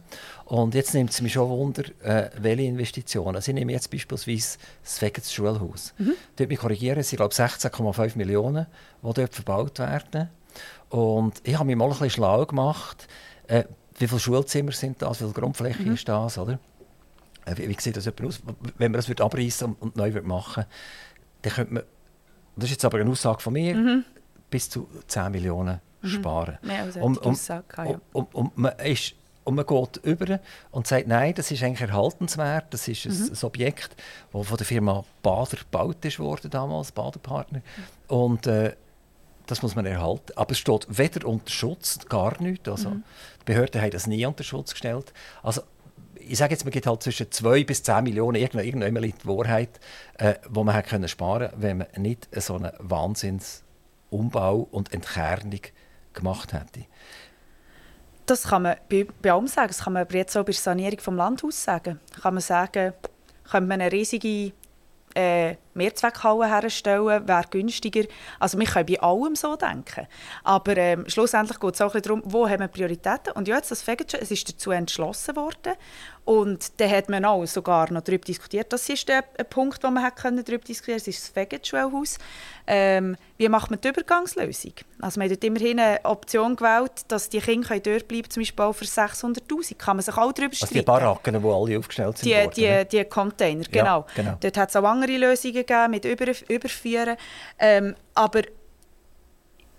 [0.47, 3.37] Und jetzt nimmt es mich schon Wunder, äh, welche Investitionen.
[3.37, 5.95] Also ich nehme jetzt beispielsweise das Fegets Schulhaus.
[5.99, 6.15] Mhm.
[6.37, 8.67] Dort mich korrigieren, es sind glaube ich 16,5 Millionen,
[9.03, 10.31] die dort verbaut werden.
[10.91, 13.09] Und ich habe mich mal ein bisschen schlau gemacht,
[13.49, 13.65] äh,
[13.99, 15.95] wie viele Schulzimmer sind das, wie viel Grundfläche Mhm.
[15.95, 16.59] ist das, oder?
[17.45, 18.41] Äh, wie, wie sieht das aus?
[18.79, 20.65] Wenn man das würde abreißen und, und neu würde machen
[21.43, 21.83] dann könnte man,
[22.57, 24.05] das ist jetzt aber eine Aussage von mir, Mhm.
[24.51, 26.59] bis zu 10 Millionen sparen.
[26.63, 27.85] Mehr als Um- hätte ich um- gesagt, ja.
[27.85, 30.41] Und, und, und, man ist, und man geht über
[30.73, 32.67] und sagt, nein, das ist eigentlich erhaltenswert.
[32.73, 33.31] Das ist ein, Mhm.
[33.33, 33.97] ein Objekt,
[34.33, 37.61] das von der Firma Bader gebaut ist worden damals, Baderpartner.
[38.09, 38.75] Und äh,
[39.47, 40.33] das muss man erhalten.
[40.37, 42.69] Aber es steht weder unter Schutz, gar nichts.
[42.69, 43.05] Also, Mhm.
[43.41, 45.13] Die Behörden haben das nie unter Schutz gestellt.
[45.43, 45.63] Also,
[46.29, 49.81] ich sage jetzt, man gibt halt zwischen 2 bis 10 Millionen, irgendwann, irgendwann die Wahrheit,
[50.19, 55.61] äh, wo man hätte können sparen können, wenn man nicht so einen Wahnsinnsumbau und Entkernung
[56.13, 56.87] gemacht hätte.
[58.27, 59.69] Das kann man bei, bei allem sagen.
[59.69, 62.01] Das kann man aber jetzt auch bei der Sanierung vom Landhaus sagen.
[62.21, 62.93] Kann man sagen,
[63.49, 64.53] könnte man eine riesige
[65.15, 68.05] äh, Mehrzweckhalle herstellen, wäre günstiger.
[68.41, 70.07] Also wir können bei allem so denken.
[70.45, 73.33] Aber ähm, schlussendlich geht es auch ein bisschen darum, wo haben wir Prioritäten.
[73.35, 75.75] Und ja, jetzt das Fegetsche, es ist dazu entschlossen worden.
[76.25, 78.73] Und dann hat man auch sogar noch darüber diskutiert.
[78.73, 81.11] Das ist der ein Punkt, wo man hat können darüber diskutieren konnte.
[81.11, 82.19] Das ist das Feggetschulhaus.
[82.67, 84.73] Ähm, wie macht man die Übergangslösung?
[85.01, 88.85] Also man hat immerhin eine Option gewählt, dass die Kinder dort bleiben zum Beispiel für
[88.85, 89.77] 600'000.
[89.77, 90.75] Kann man sich auch darüber Also streiten.
[90.75, 92.85] die Baracken, die alle aufgestellt sind Die, worden, ne?
[92.87, 94.07] die, die Container, genau.
[94.17, 94.37] genau.
[94.41, 97.17] Dort hat es auch andere Lösungen gegeben mit Über Überführen.
[97.59, 98.43] Ähm, aber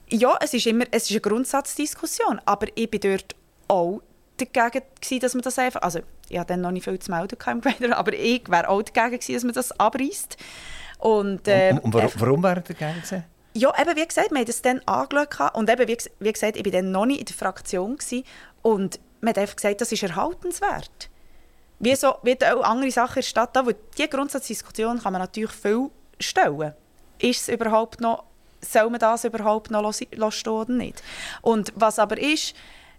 [0.09, 2.41] ja, es ist immer es ist eine Grundsatzdiskussion.
[2.45, 3.35] Aber ich bin dort
[3.67, 4.01] auch
[4.37, 5.81] dagegen, gewesen, dass man das einfach...
[5.81, 8.81] Also, ich hatte dann noch nicht viel zu melden im Gemeinderat, aber ich wäre auch
[8.81, 10.37] dagegen gewesen, dass man das abreißt.
[10.99, 13.23] Und, äh, und, und warum, warum wären ihr dagegen gewesen?
[13.57, 16.65] ja, eben wie gesagt, wir haben das dann angeschaut und eben wie, wie gesagt, ich
[16.65, 18.23] war dann noch nicht in der Fraktion gewesen.
[18.61, 21.09] und man hat einfach gesagt, das ist erhaltenswert.
[21.79, 25.89] Wie, so, wie auch andere Sachen Stadt, da, wo diese Grundsatzdiskussion kann man natürlich viel
[26.19, 26.73] stellen.
[27.19, 28.23] Ist es überhaupt noch,
[28.61, 31.03] soll man das überhaupt noch lassen oder nicht?
[31.41, 32.55] Und was aber ist,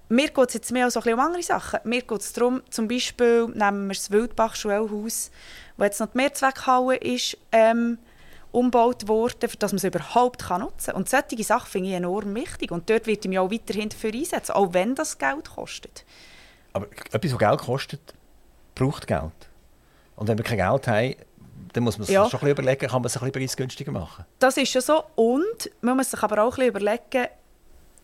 [0.08, 1.80] mir geht es jetzt mehr so um andere Sachen.
[1.84, 5.30] Mir geht es darum, zum Beispiel nehmen wir das Wildbach-Schulhaus,
[5.76, 7.98] wo jetzt noch die Mehrzweckhalle ist, ähm,
[8.50, 10.96] umgebaut worden, dass man es überhaupt kann nutzen kann.
[10.96, 12.70] Und solche Sachen finde ich enorm wichtig.
[12.70, 16.04] Und dort wird ich mich auch weiterhin dafür einsetzen, auch wenn das Geld kostet.
[16.72, 18.14] Aber etwas, was Geld kostet,
[18.78, 19.32] braucht Geld.
[20.16, 21.14] Und wenn wir kein Geld haben,
[21.72, 22.28] dann muss man sich Ja.
[22.28, 24.24] schon ein überlegen, kann man es ein bisschen preisgünstiger machen.
[24.38, 25.04] Das ist schon so.
[25.16, 27.28] Und man muss sich aber auch ein bisschen überlegen,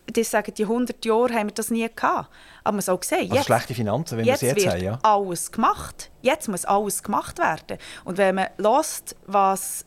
[0.07, 2.29] die sagen, die 100 Jahre haben wir das nie gehabt.
[2.63, 4.99] Aber man soll sehen, Also jetzt, schlechte Finanzen, wenn jetzt es jetzt wird haben, ja.
[5.01, 6.11] alles gemacht.
[6.21, 7.79] Jetzt muss alles gemacht werden.
[8.03, 9.85] Und wenn man hört, was...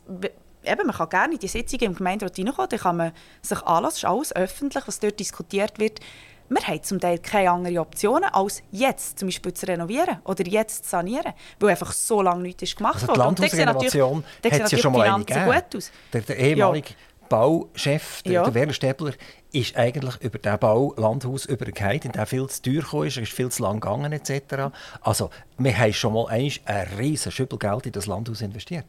[0.61, 3.11] Eben, man kann gerne in die Sitzungen im Gemeinderat reinkommen, dann kann man
[3.41, 6.01] sich anlassen, es ist alles öffentlich, was dort diskutiert wird.
[6.49, 10.85] Wir haben zum Teil keine anderen Optionen, als jetzt zum Beispiel zu renovieren oder jetzt
[10.85, 13.27] zu sanieren, weil einfach so lange nichts gemacht Also die wurde.
[13.27, 15.25] Und dann sehen natürlich- Landhausrenovation hat es ja schon mal eine
[15.63, 15.91] gut aus.
[16.11, 16.89] Der, der ehemalige
[17.29, 18.43] Bauchef, der, Ja.
[18.43, 19.13] der Werner Stäbler,
[19.51, 23.49] ist eigentlich über den Bau Landhaus übergegangen, in der viel zu teuer ist, ist viel
[23.51, 24.71] zu lang gegangen etc.
[25.01, 26.51] Also wir haben schon mal ein
[26.97, 28.85] riesen Schüppel Geld in das Landhaus investiert.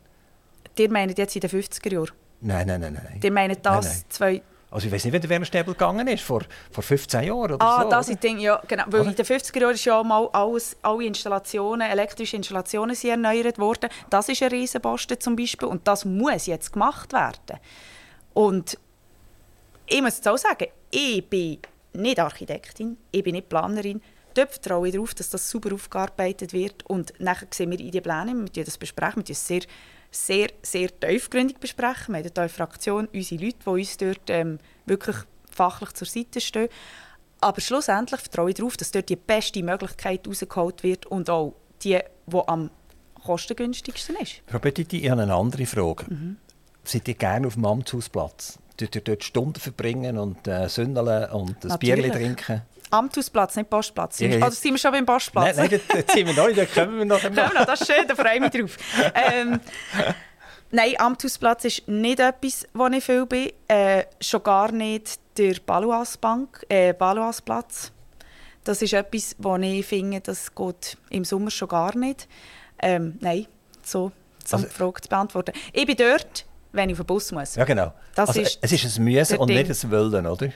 [0.78, 2.10] Ihr meint jetzt in den 50er Jahren?
[2.40, 3.20] Nein, nein, nein, nein.
[3.22, 4.04] Ihr meint das Nein, nein.
[4.08, 4.42] zwei...
[4.72, 7.56] Also ich weiß nicht, wie der Werner Stäbler gegangen ist, vor, vor 15 Jahren oder
[7.60, 7.90] Ah, so.
[7.90, 8.14] das oder?
[8.14, 8.84] ist Ding, ja, genau.
[8.86, 9.10] Weil Oder?
[9.10, 13.90] in den 50er Jahren ist ja mal alles, alle Installationen, elektrische Installationen sind erneuert worden.
[14.10, 17.58] Das ist ein Riesenposten zum Beispiel und das muss jetzt gemacht werden.
[18.32, 18.78] Und
[19.86, 21.58] ich muss jetzt auch sagen, ich bin
[21.92, 24.00] nicht Architektin, ich bin nicht Planerin.
[24.34, 28.00] Dort vertraue ich darauf, dass das super aufgearbeitet wird und nachher sehen wir in die
[28.00, 29.62] Pläne, wir das besprechen, wir es sehr,
[30.10, 32.14] sehr, sehr tiefgründig besprechen.
[32.14, 35.16] Wir haben dort eine Fraktion, unsere Leute, die uns dort ähm, wirklich
[35.50, 36.68] fachlich zur Seite stehen.
[37.40, 41.98] Aber schlussendlich vertraue ich darauf, dass dort die beste Möglichkeit rausgeholt wird und auch die,
[42.26, 42.70] die am
[43.24, 44.42] kostengünstigsten ist.
[44.46, 46.04] Frau Petiti, ich habe eine andere Frage.
[46.08, 46.36] Mhm.
[46.84, 48.58] Seid ihr gerne auf dem Amtshausplatz?
[48.80, 52.12] Ihr dort Stunden verbringen und äh, sündeln und ein Natürlich.
[52.12, 52.62] Bierchen trinken?
[52.90, 54.18] Amthausplatz, nicht Postplatz.
[54.20, 54.36] Ja, ja.
[54.38, 55.56] Oder sind wir schon beim Postplatz?
[55.56, 57.20] Nein, nein, dort sind wir noch, da kommen wir noch.
[57.22, 58.76] Kommen wir noch, das ist schön, da freue ich mich drauf.
[59.14, 59.60] Ähm,
[60.70, 63.50] nein, Amthausplatz ist nicht etwas, wo ich viel bin.
[63.68, 67.92] Äh, schon gar nicht der Baluas-Bank, äh, Baluas-Platz.
[68.64, 72.28] Das ist etwas, wo ich finde, das geht im Sommer schon gar nicht.
[72.82, 73.46] Ähm, nein,
[73.84, 74.12] so um
[74.52, 75.52] Also- Frage zu beantworten.
[75.72, 77.54] Ich bin dort, wenn ich auf den Bus muss.
[77.54, 77.92] Ja, genau.
[78.14, 79.66] Das also, ist es ist ein Müssen und Ding.
[79.66, 80.52] nicht ein Wollen, oder?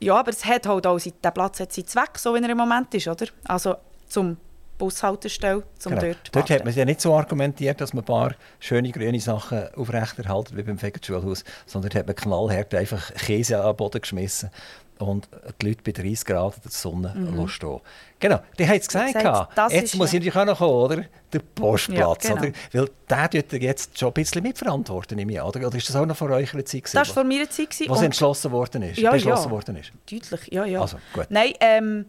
[0.00, 2.56] Ja, aber es hat halt auch, der Platz hat seinen Zweck, so wie er im
[2.56, 3.26] Moment ist, oder?
[3.44, 3.76] Also
[4.08, 4.36] zum
[4.78, 6.02] Bushaltestelle, zum Genau.
[6.02, 9.74] dort Dort hat man ja nicht so argumentiert, dass man ein paar schöne grüne Sachen
[9.74, 14.50] aufrechterhalten wie beim Feggertschulhaus, sondern hat man knallhart einfach Käse an den Boden geschmissen
[14.98, 15.28] und
[15.60, 17.48] die Leute bei 30 Grad in der Sonne mhm.
[17.48, 17.80] stehen.
[18.20, 19.14] Genau, die haben es gesagt.
[19.14, 21.04] gesagt, jetzt muss ja- ich natürlich auch noch kommen, oder?
[21.32, 22.46] Der Postplatz, Ja, genau.
[22.46, 22.52] oder?
[22.72, 25.66] Weil der tut jetzt schon ein bisschen mitverantworten, nehme ich oder?
[25.66, 27.68] Oder ist das auch noch vor eurer Zeit gewesen, Das war vor meiner Zeit.
[27.86, 28.98] was entschlossen worden ist?
[28.98, 29.50] Ja, beschlossen ja.
[29.50, 29.92] worden ist?
[30.10, 30.80] Deutlich, ja, ja.
[30.80, 31.26] Also, gut.
[31.28, 32.06] Nein, ähm,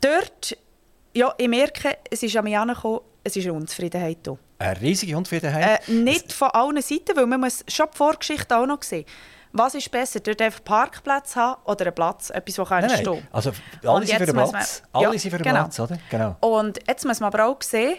[0.00, 0.56] dort,
[1.14, 4.38] ja, ich merke, es ist an mich angekommen, es ist eine Unzufriedenheit da.
[4.58, 5.88] Eine riesige Unzufriedenheit.
[5.88, 9.04] Äh, nicht von allen Seiten, weil man muss schon die Vorgeschichte auch noch sehen.
[9.58, 13.28] Was ist besser, dort einfach Parkplatz haben oder einen Platz, etwas, wo kann Nein, nein.
[13.32, 13.52] Also,
[13.84, 14.82] alle sind für muss Platz.
[14.92, 15.54] man- Alle Ja, sind für den genau.
[15.62, 15.98] Platz, oder?
[16.10, 16.36] Genau.
[16.40, 17.96] Und jetzt muss man aber auch sehen,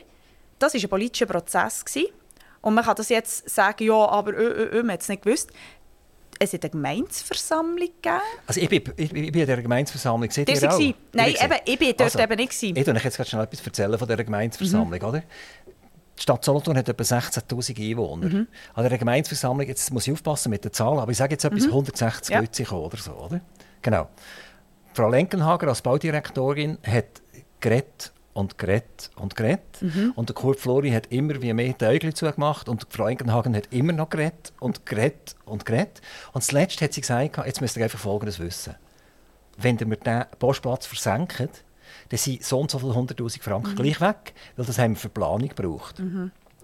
[0.59, 1.83] das war ein politischer Prozess.
[1.85, 2.07] Gewesen.
[2.61, 5.21] Und man kann das jetzt sagen, ja, aber ö, ö, ö, man hat es nicht
[5.23, 5.51] gewusst.
[6.39, 8.21] Es hat eine Gemeinsversammlung gegeben.
[8.45, 10.29] Also ich bin, ich, ich bin in der Gemeinsversammlung.
[10.29, 10.79] Seht ihr auch?
[11.13, 11.43] Nein, seht.
[11.43, 12.49] eben, ich bin dort Also, eben nicht.
[12.51, 12.75] gewesen.
[12.75, 15.01] Ich erzähle euch jetzt gerade schnell etwas erzählen von dieser Gemeinsversammlung.
[15.01, 15.23] Oder?
[16.17, 18.47] Die Stadt Solothurn hat etwa 16'000 Einwohner.
[18.73, 21.65] An dieser Gemeinsversammlung, jetzt muss ich aufpassen mit den Zahlen, aber ich sage jetzt etwas,
[21.65, 22.39] 160 Ja.
[22.39, 23.11] Leute oder so.
[23.11, 23.41] Oder?
[23.81, 24.07] Genau.
[24.93, 27.21] Frau Lenkenhager als Baudirektorin hat
[27.59, 29.79] geredet und geredet und geredet.
[30.15, 33.93] Und der Kurt Flori hat immer wie mehr Augen zugemacht und Frau Lenkenhagen hat immer
[33.93, 36.01] noch geredet und geredet und geredet.
[36.33, 38.75] Und zuletzt hat sie gesagt, jetzt müsst ihr einfach Folgendes wissen.
[39.57, 41.63] Wenn ihr mir diesen Postplatz versenkt,
[42.09, 45.09] dann sind so und so viele 100'000 Franken gleich weg, weil das haben wir für
[45.09, 45.99] Planung gebraucht.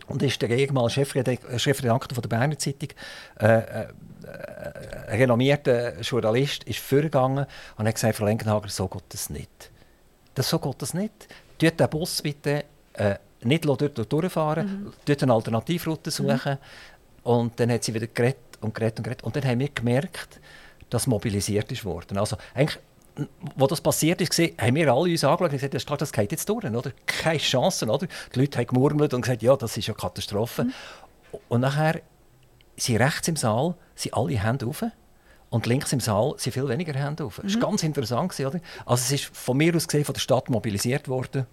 [0.08, 2.90] Und ist der ehemalige Chefredak- äh, Chefredakteur von der Berner Zeitung,
[3.40, 3.88] äh, äh, äh,
[5.08, 7.46] ein renommierter Journalist, ist vorgegangen
[7.78, 9.72] und hat gesagt, Frau Lenkenhager, so geht das nicht.
[10.36, 11.28] Das, so geht das nicht.
[11.58, 15.16] Tut den Bus bitte äh, nicht dort durchfahren, mhm.
[15.22, 16.58] eine Alternativroute suchen.
[17.24, 19.24] Und dann hat sie wieder geredet und geredet und geredet.
[19.24, 20.40] Und dann haben wir gemerkt,
[20.90, 22.18] dass mobilisiert ist worden.
[22.18, 22.80] Also eigentlich,
[23.56, 26.12] wo das passiert ist, gesehen, haben wir alle uns angeschaut und gesagt, das, klar, das
[26.12, 26.92] geht jetzt durch, oder?
[27.06, 28.08] Keine Chancen, oder?
[28.34, 30.68] Die Leute haben gemurmelt und gesagt, ja, das ist ja Katastrophe.
[31.48, 32.02] Und nachher
[32.76, 34.84] sind rechts im Saal sind alle Hände auf
[35.50, 37.40] und links im Saal sind viel weniger Hände auf.
[37.44, 38.60] Das war ganz interessant, oder?
[38.86, 41.46] Also es ist von mir aus gesehen von der Stadt mobilisiert worden.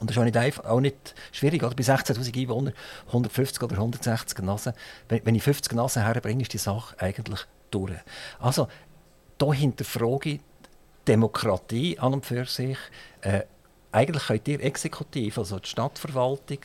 [0.00, 1.62] Und das ist auch nicht, einfach, auch nicht schwierig.
[1.62, 1.74] Oder?
[1.74, 2.72] Bei 16'000 Einwohnern,
[3.08, 4.72] 150 oder 160 Nasen.
[5.08, 7.92] Wenn, wenn ich 50 Nasen herbringe, ist die Sache eigentlich durch.
[8.38, 8.68] Also,
[9.36, 10.40] da hinterfrage ich
[11.08, 12.78] Demokratie an und für sich.
[13.22, 13.42] Äh,
[13.90, 16.58] eigentlich könnt ihr exekutiv, also die Stadtverwaltung,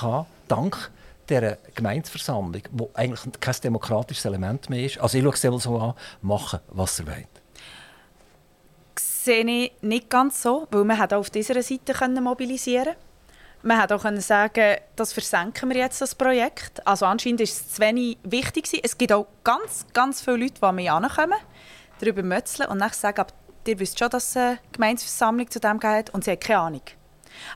[0.00, 0.90] kann dank
[1.28, 5.78] dieser Gemeindeversammlung, wo eigentlich kein demokratisches Element mehr ist, also ich schaue es dir so
[5.78, 7.26] an, machen, was er will?
[9.28, 12.94] sehe ich nicht ganz so, weil man hat auf dieser Seite können mobilisieren
[13.62, 16.86] Man hätte auch können sagen, das versenken wir jetzt das Projekt.
[16.86, 18.80] Also anscheinend ist es zu wenig wichtig gewesen.
[18.82, 21.38] Es gibt auch ganz, ganz viele Leute, die mich ankommen,
[22.00, 23.34] darüber mötzeln und dann sagen, aber
[23.66, 26.82] ihr wisst schon, dass es eine Gemeinsversammlung zu dem geht und sie haben keine Ahnung.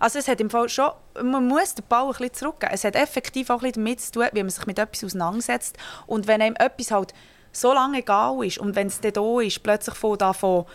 [0.01, 0.91] Also es hat im Fall schon,
[1.23, 2.73] man muss den Ball ein bisschen zurückgeben.
[2.73, 5.77] Es hat effektiv auch ein bisschen damit zu tun, wie man sich mit etwas auseinandersetzt.
[6.07, 7.15] Und wenn einem etwas halt
[7.53, 10.67] so lange egal ist und wenn es dann da ist, plötzlich von davon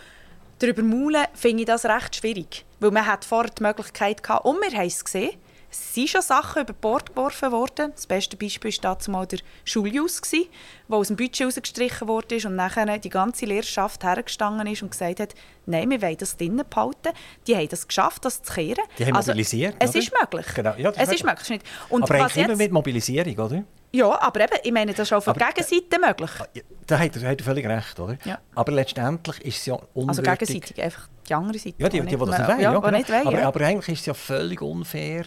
[0.58, 2.64] darüber maulen, finde ich das recht schwierig.
[2.80, 5.30] Weil man hat vorher die Möglichkeit gehabt, und wir haben es gesehen,
[5.70, 7.92] es sind schon Sachen über Bord geworfen worden.
[7.94, 12.56] Das beste Beispiel war dazu mal der Schuljus, der aus dem Budget rausgestrichen wurde und
[12.56, 15.34] nachher die ganze Lehrerschaft hergestanden ist und gesagt hat,
[15.66, 17.10] nein, wir wollen das drinnen behalten.
[17.46, 18.82] Die haben das geschafft, das zu kehren.
[18.98, 19.98] Die haben also, mobilisiert, Es oder?
[19.98, 20.46] ist möglich.
[20.54, 20.74] Genau.
[20.76, 21.50] Ja, es ist möglich.
[21.50, 21.66] Nicht.
[21.90, 23.64] Und aber eigentlich immer mit Mobilisierung, oder?
[23.90, 26.30] Ja, aber eben, ich meine, das ist auch von der Gegenseite möglich.
[26.38, 26.46] Ah,
[26.86, 28.18] da hat er, völlig recht, oder?
[28.24, 28.38] Ja.
[28.54, 30.08] Aber letztendlich ist es ja unwürdig...
[30.08, 31.76] Also gegenseitig, einfach die andere Seite.
[31.78, 32.60] Ja, die, die, die, die das nicht wollen.
[32.60, 32.96] Ja, ja, genau.
[32.96, 33.48] nicht wollen aber, ja.
[33.48, 35.24] aber eigentlich ist es ja völlig unfair,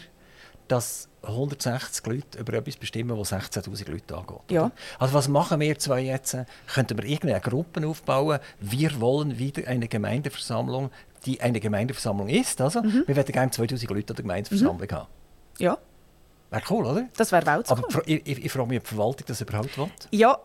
[0.71, 4.39] dass 160 Leute über etwas bestimmen, das 16'000 Leute angeht.
[4.49, 4.71] Ja.
[4.97, 6.37] Also was machen wir zwei jetzt?
[6.73, 8.39] Könnten wir irgendeine Gruppe aufbauen?
[8.59, 10.89] Wir wollen wieder eine Gemeindeversammlung,
[11.25, 12.61] die eine Gemeindeversammlung ist.
[12.61, 13.03] Also, mhm.
[13.05, 14.95] Wir würden gerne 2000 Leute an der Gemeindeversammlung mhm.
[14.95, 15.07] haben.
[15.59, 15.77] Ja.
[16.49, 17.07] Wäre cool, oder?
[17.15, 17.69] Das wäre Welt.
[17.69, 19.87] Aber ich, ich, ich frage mich, ob die Verwaltung das überhaupt will.
[20.11, 20.37] Ja,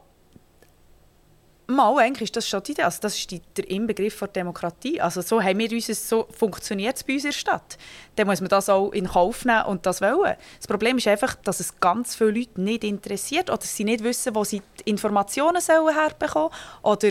[1.68, 2.82] Mal, eigentlich ist das schon die Idee.
[2.82, 5.00] Also das ist die, der Inbegriff der Demokratie.
[5.00, 7.78] Also so haben wir uns, so funktioniert es bei uns in der Stadt.
[8.14, 10.36] Dann muss man das auch in Kauf nehmen und das wollen.
[10.58, 14.34] Das Problem ist einfach, dass es ganz viele Leute nicht interessiert oder sie nicht wissen,
[14.36, 16.50] wo sie die Informationen sollen herbekommen
[16.82, 17.10] oder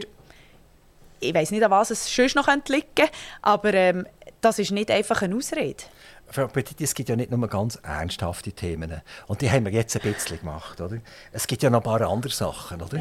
[1.20, 4.06] ich weiß nicht, an was es sonst noch liegen könnte, aber ähm,
[4.42, 5.84] das ist nicht einfach eine Ausrede.
[6.28, 9.02] Frau Petit, es gibt ja nicht nur ganz ernsthafte Themen.
[9.28, 10.98] Und die haben wir jetzt ein bisschen gemacht, oder?
[11.32, 12.98] Es gibt ja noch ein paar andere Sachen, oder?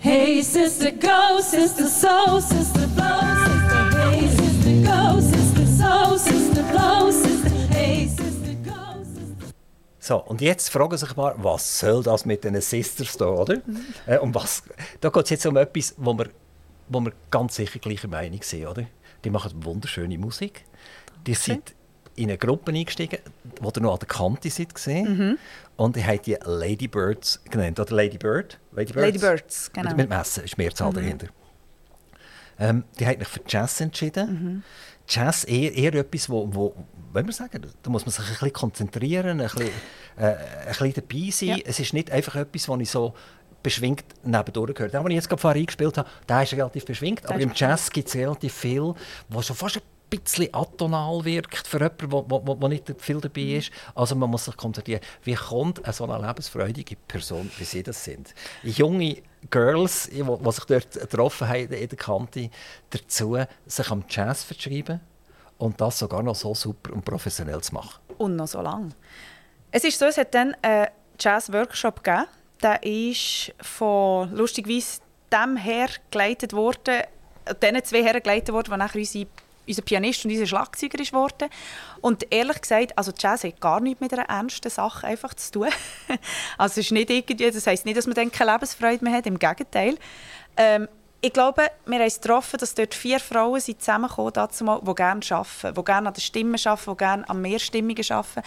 [0.00, 3.90] Hey sister, go sister, so sister, flow sister.
[3.98, 7.50] Hey sister, go sister, so sister, flow sister.
[7.70, 9.52] Hey sister, go sister.
[9.98, 13.56] So, und jetzt fragen sich mal, was soll das mit den Sisters da, oder?
[13.56, 13.84] Mhm.
[14.06, 14.62] Äh, um was?
[15.00, 16.30] Da geht es jetzt um etwas, wo wir,
[16.88, 18.84] wo wir ganz sicher gleicher Meinung sind, oder?
[19.24, 20.64] Die machen wunderschöne Musik.
[21.26, 21.74] Die sind
[22.16, 23.18] in eine Gruppe eingestiegen,
[23.60, 25.18] wo ihr noch an der Kante seid gesehen.
[25.18, 25.38] Mhm.
[25.76, 27.78] Und ich habe die Ladybirds genannt.
[27.78, 28.58] Oder Ladybird?
[28.72, 29.88] Ladybirds, Ladybirds genau.
[29.90, 30.94] Mit, mit Messen ist Mehrzahl mhm.
[30.94, 31.26] dahinter.
[32.58, 34.30] Ähm, die haben sich für Jazz entschieden.
[34.30, 34.62] Mhm.
[35.08, 36.74] Jazz eher, eher etwas, wo, wo
[37.12, 39.70] wenn wir sagen, da muss man sich ein bisschen konzentrieren, ein bisschen,
[40.16, 41.48] äh, ein bisschen dabei sein.
[41.48, 41.56] Ja.
[41.64, 43.14] Es ist nicht einfach etwas, was ich so
[43.62, 44.94] beschwingt nebendurch gehört.
[44.94, 47.90] Der, den ich jetzt gerade vorher eingespielt habe, der ist relativ beschwingt, aber im Jazz
[47.90, 48.94] gibt es relativ viel,
[49.28, 53.56] was schon fast ein bisschen atonal wirkt für jemanden, wo nicht viel dabei mhm.
[53.56, 53.70] ist.
[53.94, 58.04] Also man muss sich konzentrieren, wie kommt eine so eine lebensfreudige Person, wie sie das
[58.04, 58.34] sind.
[58.62, 62.50] Junge Girls, die sich dort getroffen haben in der Kante,
[62.90, 65.00] dazu, sich am Jazz zu verschreiben
[65.58, 68.00] und das sogar noch so super und professionell zu machen.
[68.18, 68.90] Und noch so lange.
[69.70, 70.88] Es ist so, es hat dann einen
[71.18, 72.26] Jazz-Workshop gegeben.
[72.62, 75.00] Der ist von, lustigweise,
[75.32, 77.02] dem her geleitet worden,
[77.62, 79.26] diesen zwei Herren geleitet worden, die nachher unsere
[79.66, 81.48] unser Pianist und unser Schlagzeuger ist geworden.
[82.00, 85.68] Und ehrlich gesagt, also Jazz hat gar nichts mit einer ernsten Sache einfach zu tun.
[86.58, 89.26] also es ist nicht irgendwie, das heisst nicht, dass man dann keine Lebensfreude mehr hat,
[89.26, 89.96] im Gegenteil.
[90.56, 90.88] Ähm,
[91.20, 95.20] ich glaube, wir haben es getroffen, dass dort vier Frauen sind zusammengekommen sind, die gerne
[95.30, 98.42] arbeiten, die gerne an der Stimme arbeiten, die gerne an Mehrstimmigen arbeiten.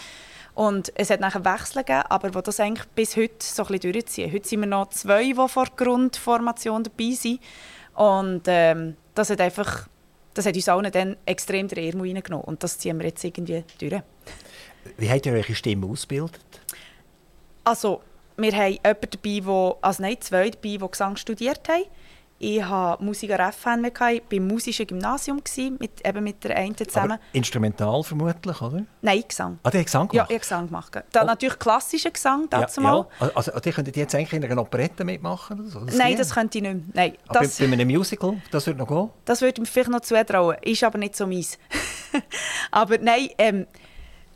[0.55, 3.93] Und es hat nachher Wechsel gegeben, aber wo das eigentlich bis heute so ein bisschen
[3.93, 4.32] durchziehen.
[4.32, 7.39] Heute sind wir noch zwei, die vor der Grundformation dabei sind.
[7.95, 9.88] Und ähm, das hat einfach
[10.39, 12.45] das hat uns allen dann extrem der Ärmel reingenommen.
[12.45, 14.01] Und das ziehen wir jetzt irgendwie durch.
[14.97, 16.39] Wie habt ihr eure Stimme ausgebildet?
[17.65, 18.01] Also,
[18.37, 21.83] wir haben jemanden dabei, wo, also nein, zwei dabei, die Gesang studiert haben.
[22.41, 25.41] Ich hatte Musik an FN, ich war beim musischen Gymnasium,
[25.77, 27.11] mit, eben mit der einen zusammen.
[27.11, 28.85] Aber instrumental vermutlich, oder?
[29.01, 29.59] Nein, Gesang.
[29.61, 30.13] Ah, die haben Gesang gemacht?
[30.15, 31.03] Ja, ich habe Gesang gemacht.
[31.11, 31.25] Dann oh.
[31.25, 32.95] natürlich klassischer Gesang dazu ja.
[32.95, 33.07] Ja.
[33.19, 35.59] Also, also die könntet jetzt eigentlich in einer Operette mitmachen?
[35.59, 35.79] Oder so?
[35.81, 36.83] Das Nein, das könnte ich nicht mehr.
[36.93, 39.09] Nein, aber das, bei, bei einem Musical, das würde noch gehen?
[39.25, 40.55] Das würde ich mir vielleicht noch zutrauen.
[40.61, 41.57] Ist aber nicht so meins.
[42.71, 43.67] aber nein, ähm,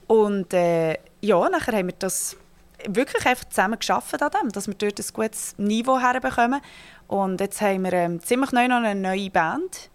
[0.08, 2.36] und äh, ja, nachher haben wir das
[2.88, 6.62] wirklich einfach zusammen geschafft an dem, dass wir dort ein gutes Niveau herbekommen.
[7.08, 9.90] Und jetzt haben wir ähm, ziemlich neu noch eine neue Band.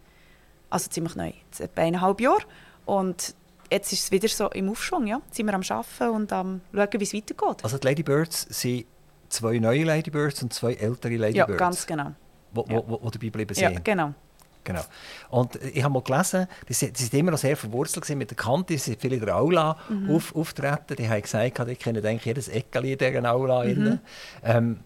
[0.70, 2.42] Also ziemlich neu, jetzt etwa eineinhalb Jahre.
[2.84, 3.34] Und
[3.70, 5.06] jetzt ist es wieder so im Aufschwung.
[5.06, 5.20] Ja.
[5.26, 7.64] Jetzt sind wir am Arbeiten und am schauen, wie es weitergeht.
[7.64, 8.86] Also die Ladybirds sind
[9.28, 11.50] zwei neue Ladybirds und zwei ältere Ladybirds?
[11.50, 12.12] Ja, ganz genau.
[12.52, 13.72] Wo, wo, wo, wo dabei geblieben sind?
[13.72, 14.14] Ja, genau.
[14.64, 14.82] Genau.
[15.30, 18.74] Und ich habe mal gelesen, die sind, sind immer noch sehr verwurzelt mit der Kante,
[18.74, 20.10] sie sind viele in der Aula Mhm.
[20.10, 20.94] auf, auftreten.
[20.96, 23.64] Die haben gesagt, die kennen eigentlich jedes Eckeli in dieser Aula.
[23.64, 23.98] Mhm.
[24.44, 24.80] Ähm,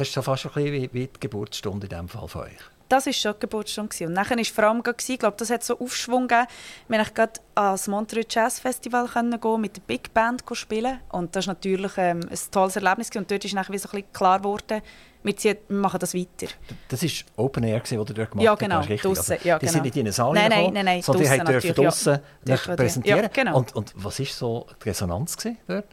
[0.00, 2.42] das ist so fast schon ein bisschen wie, wie die Geburtsstunde in diesem Fall von
[2.42, 2.58] euch.
[2.88, 3.94] Das war schon die Geburtsstunde.
[4.06, 6.46] Und nachher war vor allem, ich glaube, das hat so Aufschwung gegeben.
[6.88, 10.98] Wir konnten gerade ans Montreux Jazz Festival gehen, mit der Big Band spielen.
[11.10, 13.10] Und das war natürlich ähm, ein tolles Erlebnis.
[13.10, 13.24] gewesen.
[13.24, 14.82] Und dort ist nachher wie so ein bisschen klar geworden,
[15.22, 16.50] wir, ziehen, wir machen das weiter.
[16.88, 19.02] Das war Open Air, gewesen, was ihr dort gemacht Ja, habt, genau, das richtig.
[19.02, 19.72] draussen, ja, die genau.
[19.72, 21.74] sind nicht in eine Saal Nein, nein, reingekommen, nein, nein, sondern die ja.
[21.74, 22.56] draussen ja.
[22.56, 23.22] präsentieren.
[23.22, 23.58] ja, genau.
[23.58, 25.84] und, und was war so die Resonanz gewesen dort?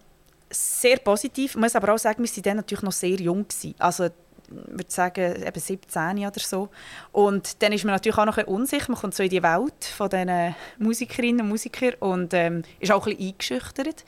[0.50, 1.52] Sehr positiv.
[1.52, 3.48] Ich muss aber auch sagen, wir waren dann natürlich noch sehr jung.
[3.48, 3.76] Gewesen.
[3.80, 4.12] Also, ich
[4.50, 6.70] würde sagen, eben 17 oder so.
[7.12, 8.86] Und dann ist man natürlich auch noch ein unsicher.
[8.90, 13.06] Man kommt so in die Welt von diesen Musikerinnen und Musikern und ähm, ist auch
[13.08, 14.06] ein bisschen eingeschüchtert.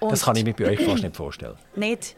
[0.00, 1.56] Und Das kann ich mir bei euch fast nicht vorstellen.
[1.76, 2.16] Nicht.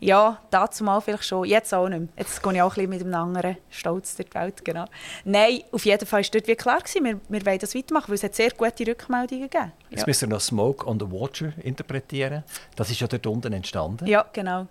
[0.00, 1.46] Ja, dazu mal vielleicht schon.
[1.46, 2.08] Jetzt auch nicht mehr.
[2.16, 4.64] Jetzt gehe ich auch ein bisschen mit einem anderen Stolz durch die Welt.
[4.64, 4.84] Genau.
[5.24, 8.14] Nein, auf jeden Fall war dort wie klar, gewesen, wir, wir wollen das weitermachen, weil
[8.16, 9.72] es hat sehr gute Rückmeldungen gegeben.
[9.90, 12.44] Jetzt Ja, müsst ihr noch Smoke on the Water interpretieren.
[12.76, 14.66] Das ist ja dort unten entstanden, ja genau.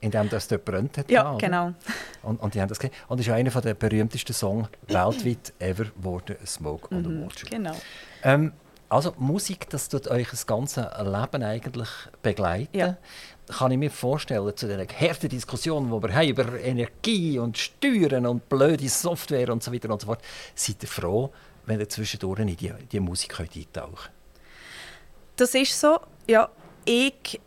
[0.00, 1.10] indem das dort brennt hat.
[1.10, 1.38] Ja, oder?
[1.38, 1.72] genau.
[2.22, 2.94] Und, und die haben das gesehen.
[3.08, 7.50] Und es ist einer der berühmtesten Songs weltweit ever geworden, Smoke on the Water.
[7.50, 7.74] genau.
[8.22, 8.52] Ähm,
[8.88, 11.88] also Musik, das tut euch das ganze Leben eigentlich
[12.22, 12.76] begleiten.
[12.76, 12.96] Ja.
[13.50, 18.26] Kann ich mir vorstellen, zu den harten Diskussionen, die wir haben über Energie und Steuern
[18.26, 20.22] und blöde Software und so weiter und so fort,
[20.54, 21.30] seid ihr froh,
[21.66, 24.10] wenn ihr zwischendurch in die, die Musik eintauchen könnt?
[25.36, 25.98] Das ist so.
[26.28, 26.48] Ja,
[26.84, 27.40] ich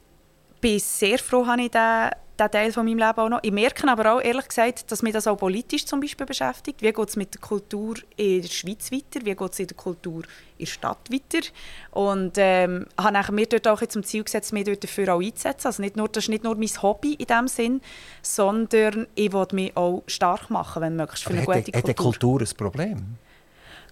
[0.59, 2.09] bin sehr froh, habe ich diesen,
[2.39, 3.39] diesen Teil von meinem Leben auch noch.
[3.43, 6.81] Ich merke aber auch, ehrlich gesagt, dass mich das auch politisch zum Beispiel beschäftigt.
[6.81, 9.23] Wie geht es mit der Kultur in der Schweiz weiter?
[9.23, 10.23] Wie geht es in der Kultur
[10.57, 11.45] in der Stadt weiter?
[11.91, 15.67] Und ähm, habe mir dort auch zum Ziel gesetzt, mich dort dafür auch einzusetzen.
[15.67, 17.81] Also nicht nur, das ist nicht nur mein Hobby in dem Sinn,
[18.21, 21.77] sondern ich will mich auch stark machen, wenn möglichst, für Aber eine hat, gute die-
[21.77, 22.39] hat die Kultur.
[22.39, 23.05] Kultur ein Problem?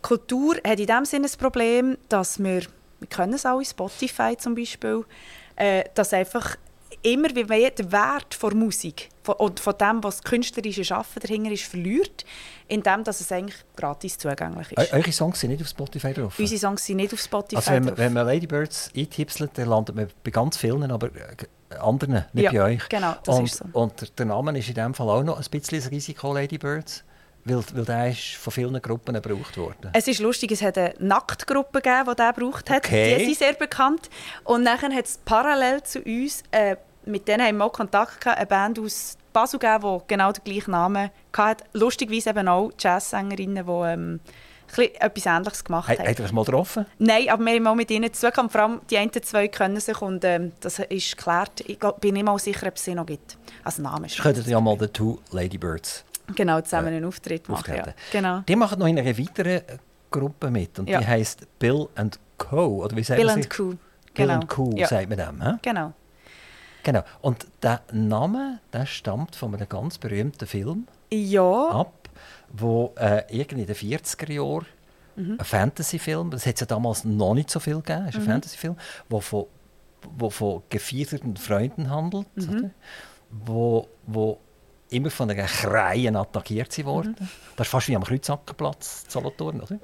[0.01, 2.61] Kultur hat in dem Sinne ein Problem, dass wir,
[2.99, 5.05] wir können es alle, Spotify zum Beispiel,
[5.55, 6.55] äh, dass einfach
[7.03, 11.19] immer wie mehr der Wert von Musik von, und von dem, was das künstlerische Schaffen
[11.21, 12.25] dahinter ist, verliert,
[12.67, 14.93] indem dass es eigentlich gratis zugänglich ist.
[14.93, 16.37] Eu- Eure Songs sind nicht auf Spotify drauf?
[16.39, 17.97] Unsere Songs sind nicht auf Spotify Also wenn man, drauf.
[17.99, 22.51] wenn man Ladybirds eintipselt, dann landet man bei ganz vielen, aber äh, anderen, nicht Ja,
[22.51, 22.89] bei euch.
[22.89, 23.65] genau, das und, ist so.
[23.73, 27.03] Und der- der Name ist in dem Fall auch noch ein bisschen ein Risiko, Ladybirds,
[27.45, 29.89] weil, weil der ist von vielen Gruppen gebraucht worden.
[29.93, 32.85] Es ist lustig, es hat eine Nacktgruppe gegeben, die der gebraucht hat.
[32.85, 33.17] Okay.
[33.17, 34.09] Die sind sehr bekannt.
[34.43, 36.75] Und dann hat es parallel zu uns, äh,
[37.05, 40.43] mit denen haben wir auch Kontakt gehabt, eine Band aus Basel gegeben, die genau den
[40.43, 41.63] gleichen Namen hatte.
[41.73, 44.19] Lustigerweise eben auch Jazzsängerinnen, die ähm,
[44.99, 46.07] etwas Ähnliches gemacht haben.
[46.07, 46.85] Habt ihr euch mal getroffen?
[46.99, 48.51] Nein, aber wir haben auch mit ihnen zu tun gehabt.
[48.51, 51.61] Vor allem die einen zwei können sich und ähm, das ist geklärt.
[51.67, 53.37] Ich glaub, bin nicht mal sicher, ob es sie noch gibt.
[53.63, 57.75] Also Name ist Könntet ihr ja mal den Two Ladybirds Genau, zusammen einen Auftritt machen.
[57.75, 57.85] Ja.
[58.11, 58.39] Genau.
[58.47, 59.63] Die machen noch in einer weiteren äh,
[60.09, 60.99] Gruppe mit und Ja.
[60.99, 62.83] die heisst Bill and Co.
[62.83, 63.49] Oder wie sagt Bill and?
[63.59, 63.69] Cool.
[63.75, 63.79] Bill
[64.13, 64.33] Genau.
[64.35, 64.73] and Co.
[64.85, 65.41] Sagt man dem.
[65.41, 65.57] He?
[65.61, 65.93] Genau.
[66.83, 67.03] Genau.
[67.21, 72.09] Und der Name der stammt von einem ganz berühmten Film Ja, ab,
[72.51, 74.65] wo äh, irgendwie in den 40er Jahren
[75.17, 75.35] Mhm.
[75.39, 78.77] ein Fantasyfilm, das hat es ja damals noch nicht so viel gegeben, ist ein Fantasyfilm,
[79.09, 79.45] wo von,
[80.17, 82.49] wo von gefiederten Freunden handelt, Mhm.
[82.49, 82.69] oder?
[83.29, 84.39] Wo, wo
[84.89, 87.15] immer von einer Kreien attackiert worden.
[87.19, 87.27] Mhm.
[87.57, 89.79] Das ist fast wie am Kreuzzackenplatz in Solothurn, oder?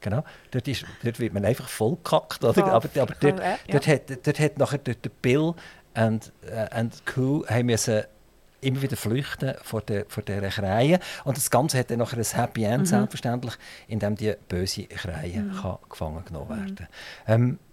[0.00, 0.24] Genau.
[0.52, 2.42] Dort, ist, dort wird man einfach voll gekackt.
[2.44, 2.54] Oder?
[2.54, 5.52] Voll, aber aber dort, ja, dort, hat, dort hat nachher der Bill
[5.94, 8.02] und, äh, und Q haben müssen
[8.60, 11.00] immer wieder flüchten vor der, vor dieser Krähe.
[11.24, 13.54] Und das Ganze hat dann nachher ein Happy End, selbstverständlich,
[13.88, 16.88] in dem die böse Krähe kann gefangen genommen werden.
[17.26, 17.69] Ähm, äh,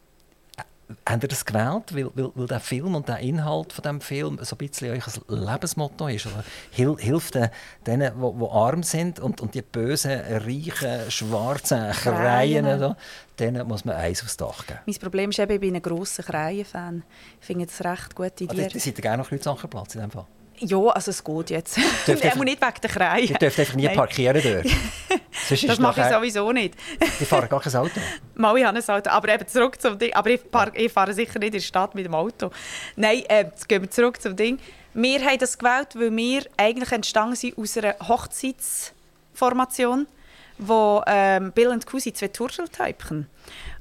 [1.06, 4.40] Habt ihr das gewählt, weil, weil, weil der Film und der Inhalt von dem Film
[4.42, 6.28] so ein bisschen euch Lebensmotto ist?
[6.28, 7.50] Oder hil, hilft den,
[7.86, 12.64] denen, die arm sind und, und die bösen, reichen, schwarzen Krähen.
[12.80, 12.96] da,
[13.38, 14.80] denen muss man Eis aufs Dach geben?
[14.86, 17.04] Mein Problem ist eben, ich bin ein grosser Krähen-Fan.
[17.42, 18.68] Ich finde das recht gute Ah, Idee.
[18.68, 20.26] die, die seid ihr gerne noch Kreuzankerplatz in dem Fall?
[20.60, 21.78] Ja, also es geht jetzt.
[22.08, 23.28] Er einfach- muss nicht wegen der Krähen.
[23.28, 24.66] Ihr dürft einfach nie Nein, parkieren dort.
[25.50, 26.74] Das mache ich sowieso nicht.
[27.20, 28.00] Die fahren gar kein Auto.
[28.36, 29.10] Mal, ich habe ein Auto.
[29.10, 30.14] Aber eben zurück zum Ding.
[30.14, 32.52] Aber ich, fahr, ich fahre sicher nicht in der Stadt mit dem Auto.
[32.96, 34.60] Nein, äh, jetzt gehen wir zurück zum Ding.
[34.94, 40.08] Wir haben das gewählt, weil wir eigentlich entstanden sind aus einer Hochzeitsformation,
[40.58, 43.28] wo ähm, Bill und sind zwei Turteltäubchen.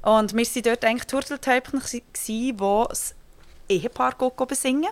[0.03, 1.81] Und wir waren dort eigentlich Turteltäubchen,
[2.27, 3.15] die das
[3.69, 4.15] Ehepaar
[4.47, 4.89] besingen.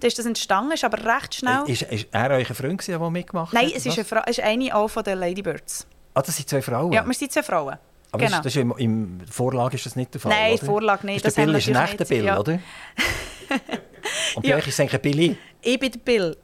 [0.00, 1.62] Da ist das entstanden, ist aber recht schnell...
[1.66, 3.72] Ist, ist er euer Freund, der mitgemacht Nein, hat?
[3.76, 4.04] es ist, eine?
[4.04, 5.86] Fra es ist eine auch von den Ladybirds.
[6.14, 6.92] Ah, das sind zwei Frauen?
[6.92, 7.76] Ja, wir sind zwei Frauen.
[8.12, 8.36] Aber genau.
[8.38, 10.66] das, das ist im, im Vorlage ist das nicht der Fall, Nein, oder?
[10.66, 12.38] Vorlage nicht, Das das ist der Bill wir ist ein echter Bill, ja.
[12.38, 12.58] oder?
[14.34, 14.56] Und bei Ja.
[14.56, 15.36] euch ist es eigentlich Billy.
[15.62, 16.36] Ich bin der Bill.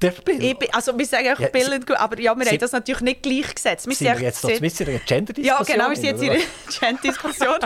[0.00, 0.42] Der Bill?
[0.42, 2.72] Ich bin, also wir sagen auch Ja, Bill und aber ja, wir Sie- haben das
[2.72, 3.86] natürlich nicht gleichgesetzt.
[3.86, 5.44] Wir sind wir echt jetzt noch in einer Gender-Diskussion?
[5.44, 6.40] Ja, genau, wir sind jetzt in einer
[6.80, 7.58] Gender-Diskussion.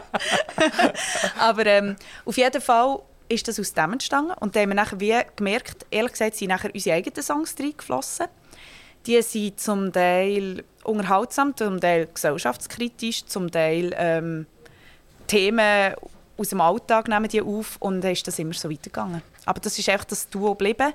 [1.39, 2.99] Aber ähm, auf jeden Fall
[3.29, 4.33] ist das aus dem entstanden.
[4.41, 8.27] Und da haben wir nachher wie gemerkt, ehrlich gesagt, sind nachher unsere eigenen Songs reingeflossen.
[9.07, 14.47] Die sind zum Teil unterhaltsam, zum Teil gesellschaftskritisch, zum Teil ähm,
[15.27, 15.95] Themen
[16.37, 19.23] aus dem Alltag nehmen die auf und dann ist das immer so weitergegangen.
[19.45, 20.93] Aber das ist einfach das Duo geblieben,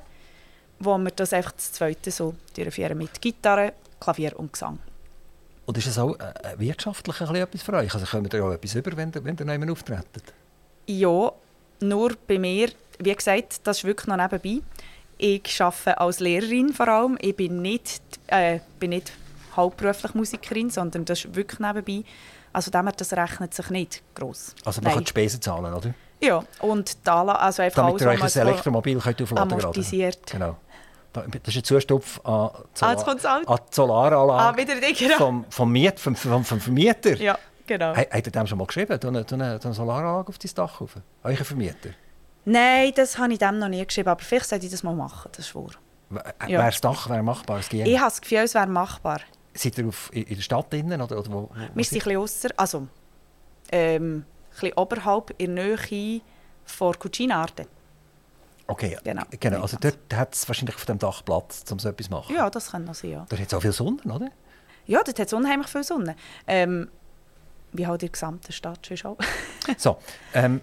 [0.80, 4.80] wo wir das einfach das Zweite so durchführen mit Gitarre, Klavier und Gesang.
[5.66, 7.94] Und ist es auch äh, wirtschaftlich ein bisschen etwas für euch?
[7.94, 10.34] Also kommt ihr auch etwas über, wenn ihr, wenn ihr nicht mehr auftretet?
[10.88, 11.32] Ja,
[11.82, 12.70] nur bei mir,
[13.00, 14.62] wie gesagt, das ist wirklich noch nebenbei.
[15.18, 17.18] Ich arbeite als Lehrerin vor allem.
[17.22, 19.12] Ich bin nicht, äh, bin nicht
[19.56, 22.04] hauptberuflich Musikerin, sondern das ist wirklich nebenbei.
[22.54, 24.56] Also her, das rechnet sich nicht gross.
[24.66, 24.94] Also man Nein.
[24.96, 25.94] kann die Spesen zahlen, oder?
[26.22, 30.26] Ja, und da, also einfach Damit ihr euch ein Elektromobil könnt aufladen könnt.
[30.32, 30.58] Genau.
[31.14, 32.50] Da- Das ist ein Zustupf an,
[32.82, 33.46] Ah, jetzt kommt's auch.
[33.48, 35.18] an die Solaranlage Ah, wieder die, genau.
[35.18, 37.16] vom, vom, Miet, vom, vom, vom Vermieter.
[37.18, 37.38] Ja,
[37.70, 37.96] genau.
[37.96, 39.00] He- Habt ihr dem schon mal geschrieben?
[39.00, 40.96] Tu eine, tu eine, eine Solaranlage auf dein Dach rauf?
[41.24, 41.90] Euer Vermieter?
[42.46, 45.30] Nein, das habe ich dem noch nie geschrieben, aber vielleicht sollte ich das mal machen,
[45.34, 45.70] das ist wahr.
[46.10, 46.60] W- äh, Ja.
[46.60, 47.60] Wäre das Dach wäre machbar?
[47.60, 47.72] Es.
[47.72, 49.20] Ich habe das Gefühl, es wäre machbar.
[49.54, 51.02] Seid ihr auf, in, in der Stadt drinnen?
[51.02, 52.88] Oder, oder wo, wo, Wir sind ein bisschen also
[53.72, 56.22] ähm, ein bisschen oberhalb in der Nähe
[56.66, 57.68] von Cucinarte.
[58.68, 59.24] Okay, Genau.
[59.40, 59.62] genau.
[59.64, 62.36] Also dort hat es wahrscheinlich auf dem Dach Platz, um so etwas zu machen.
[62.36, 63.26] Ja, das kann noch sein, ja.
[63.28, 64.30] Da hat es auch viel Sonne, oder?
[64.86, 66.16] Ja, dort hat es unheimlich viel Sonne.
[66.48, 66.90] Ähm,
[67.74, 69.16] wie halt in der gesamten Stadt schon.
[69.78, 69.98] So,
[70.34, 70.62] ähm,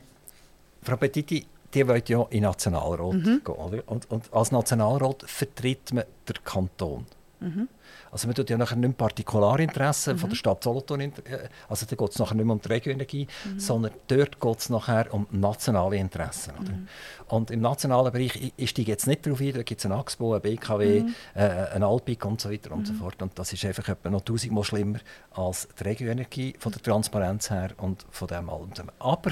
[0.82, 3.42] Frau Petiti, die wollt ja in Nationalrat Mhm.
[3.44, 3.82] gehen, oder?
[3.86, 7.06] Und, und als Nationalrat vertritt man den Kanton.
[7.40, 7.68] Mhm.
[8.10, 11.86] Also man tut ja nachher nicht mehr Partikularinteressen von der Stadt Solothurn, in- äh, also
[11.86, 13.60] da geht es nachher nicht mehr um die Regioenergie, Mhm.
[13.60, 16.52] sondern dort geht es nachher um nationale Interessen.
[16.58, 16.88] Mhm.
[17.28, 20.32] Und im nationalen Bereich, ich, steige jetzt nicht darauf ein, da gibt es einen AXPO,
[20.32, 21.14] einen BKW, Mhm.
[21.34, 23.20] äh, einen Alpic und so weiter und so fort.
[23.20, 24.98] Und das ist einfach etwa noch tausendmal schlimmer
[25.32, 28.70] als die Regioenergie von der Transparenz her und von dem allem.
[28.98, 29.30] Aber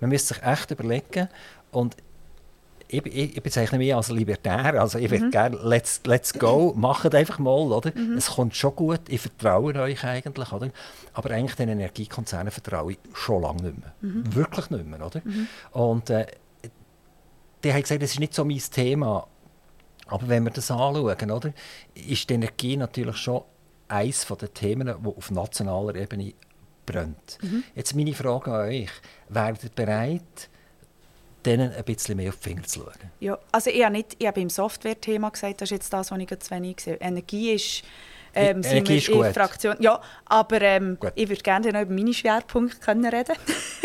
[0.00, 1.28] man müsste sich echt überlegen
[1.70, 1.96] und
[2.88, 7.14] ich, ich, ich bezeichne mich als Libertär, also ich würde gerne let's, let's go, macht
[7.14, 7.92] einfach mal, oder?
[8.16, 10.70] Es kommt schon gut, ich vertraue euch eigentlich, oder?
[11.12, 13.92] Aber eigentlich den Energiekonzernen vertraue ich schon lange nicht mehr.
[14.00, 15.22] Wirklich nicht mehr, oder?
[15.72, 16.26] Und äh,
[17.64, 19.26] die haben gesagt, das ist nicht so mein Thema.
[20.06, 21.52] Aber wenn wir das anschauen, oder,
[21.94, 23.42] ist die Energie natürlich schon
[23.88, 26.34] eines der Themen, die auf nationaler Ebene
[26.84, 27.38] brennt.
[27.74, 28.90] Jetzt meine Frage an euch.
[29.28, 30.48] Wärt ihr bereit,
[31.46, 32.92] denen ein bisschen mehr auf die Finger zu schauen?
[33.20, 36.18] ja, also ich habe, nicht, ich habe im Software-Thema gesagt, das ist jetzt das, was
[36.18, 36.96] ich zu wenig sehe.
[36.96, 37.82] Energie ist...
[38.38, 39.26] Ähm, Energie ist gut.
[39.28, 39.76] Fraktion.
[39.80, 43.34] Ja, aber ähm, ich würde gerne noch über meine Schwerpunkte können reden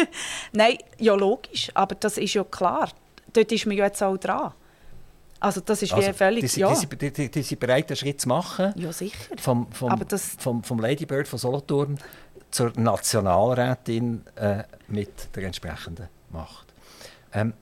[0.52, 2.90] Nein, ja logisch, aber das ist ja klar.
[3.32, 4.52] Dort ist man ja jetzt auch dran.
[5.40, 6.52] Also das ist wie Also, völlig...
[6.54, 6.74] die, ja.
[6.76, 9.18] die, die, die sind bereit, einen Schritt zu machen, ja, sicher.
[9.40, 11.98] vom, vom, Aber das- vom, vom Ladybird von Solothurn
[12.52, 16.71] zur Nationalrätin äh, mit der entsprechenden Macht.
[17.34, 17.54] Ähm,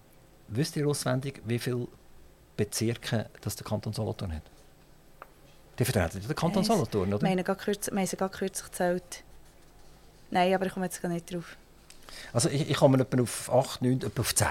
[0.48, 1.88] wisst ihr auswendig, wie viele
[2.58, 4.44] Bezirke das der Kanton Solothurn hat?
[5.78, 6.64] Die vertreten den Kanton.
[6.64, 7.22] Solothurn, oder?
[7.22, 9.24] Wir haben gerade kürzlich gezählt.
[10.30, 11.56] Nein, aber ich komme jetzt gar nicht drauf.
[12.34, 14.48] Also ich, ich komme etwa auf 8, 9, etwa auf 10.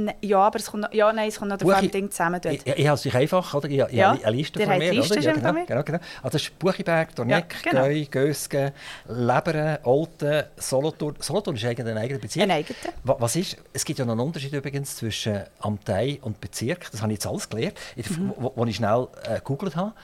[0.00, 2.54] Ne, ja, aber es kommt noch, ja, nein, es kommt noch drauf Ding zusammen dort.
[2.54, 3.68] Ich, ich, ich habe es euch einfach, oder?
[3.68, 5.22] Ich, ich Ja, eine Liste von mir, Liste oder?
[5.22, 5.98] Ja, genau, genau, genau.
[6.22, 7.84] Also Buchiberg, Dorneck, Ja, genau.
[7.84, 8.70] Gäu, Gösgen,
[9.08, 11.16] Leberen, Olten, Solothurn.
[11.18, 12.44] Solothurn ist eigentlich ein eigener Bezirk.
[12.44, 12.76] Ein eigener.
[13.02, 16.88] Wa- Was ist, es gibt ja noch einen Unterschied übrigens zwischen Amtei und Bezirk.
[16.92, 18.32] Das habe ich jetzt alles gelernt, Mhm.
[18.36, 19.94] wo, wo ich schnell äh, gegoogelt habe,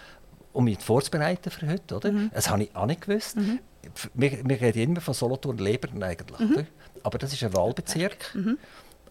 [0.53, 1.95] um mich vorzubereiten für heute.
[1.95, 2.11] Oder?
[2.11, 2.33] Mhm.
[2.35, 3.37] Das habe ich auch nicht gewusst.
[3.37, 6.41] F- Wir, wir reden immer von Solothurn-Lebern eigentlich.
[6.41, 6.53] Mhm.
[6.53, 6.65] Oder?
[7.05, 8.35] Aber das ist ein Wahlbezirk.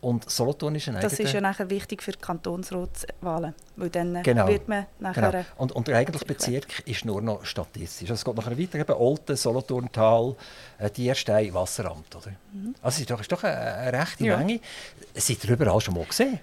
[0.03, 4.21] Und Solothurn ist ein Das ist ja nachher wichtig für die Kantonsratswahlen, weil dann äh,
[4.21, 4.49] Genau.
[4.49, 5.31] wird man nachher...
[5.31, 5.45] Genau.
[5.55, 8.09] Und, und der eigentliche Bezirk ist nur noch statistisch.
[8.09, 10.35] Also es geht nachher weiter, eben Olten, Solothurn, Tal,
[10.77, 12.13] äh, Dierstein, Wasseramt.
[12.17, 12.33] Oder?
[12.81, 14.35] Also es ist doch, ist doch eine, eine rechte Ja.
[14.37, 14.59] Menge.
[15.15, 16.37] Seid ihr überall schon mal gesehen?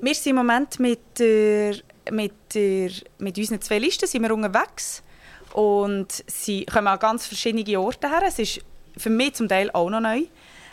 [0.00, 1.76] Wir sind im Moment mit, der,
[2.10, 5.04] mit, der, mit unseren zwei Listen sind wir unterwegs
[5.52, 8.22] und sie kommen an ganz verschiedene Orte her.
[8.26, 8.60] Es ist
[8.96, 10.22] für mich zum Teil auch noch neu.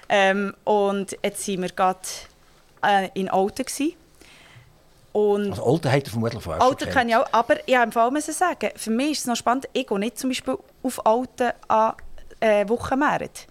[0.09, 1.99] Ähm, und jetzt sind wir gerade
[2.83, 3.65] äh, in Olten.
[3.65, 3.93] Gewesen.
[5.13, 7.91] Und Also Olten habt ihr vermutlich vorher schon Alten kann ich auch, aber ich im
[7.91, 11.05] Fall müssen sagen, für mich ist es noch spannend, ich gehe nicht zum Beispiel auf
[11.05, 11.93] Alten an
[12.41, 13.45] äh, Wochenmärkten.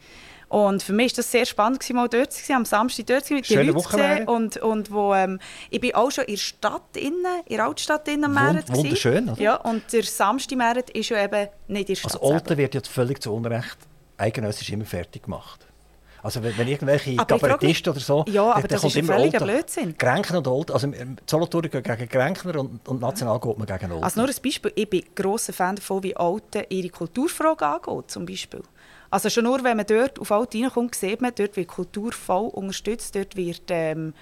[0.50, 3.24] Und für mich war das sehr spannend, gewesen, mal dort zu sein, am Samstag dort
[3.24, 3.98] zu sein, mit den Schöne Leuten zu sehen.
[4.26, 4.30] Wochenmärkte.
[4.30, 5.40] Und, und wo, ähm,
[5.70, 9.30] ich bin auch schon in der Stadt, innen, in der Altstadt innen am Wund- wunderschön,
[9.30, 9.40] oder?
[9.40, 12.88] Ja, und der Samstagmärkte ist ja eben nicht in der Stadt Also Olten wird jetzt
[12.88, 13.78] völlig zu Unrecht
[14.18, 15.63] eigenössisch immer fertig gemacht.
[16.24, 19.42] Also wenn, wenn irgendwelche Kabarettisten oder so, Ja, aber dann das kommt ist immer völliger
[19.42, 19.54] Olten.
[19.54, 19.94] Blödsinn.
[19.98, 23.92] Grenken und Olten, also ähm, Solothurn geht gegen Grenken und, und national geht man gegen
[23.92, 24.04] Olten.
[24.04, 28.24] Also nur ein Beispiel, ich bin grosser Fan davon, wie Alten ihre Kulturfrage angeht, zum
[28.24, 28.62] Beispiel.
[29.10, 32.48] Also schon nur, wenn man dort auf Alten reinkommt, sieht man, dort wird Kultur voll
[32.48, 33.62] unterstützt, dort wird...
[33.68, 34.14] Ähm,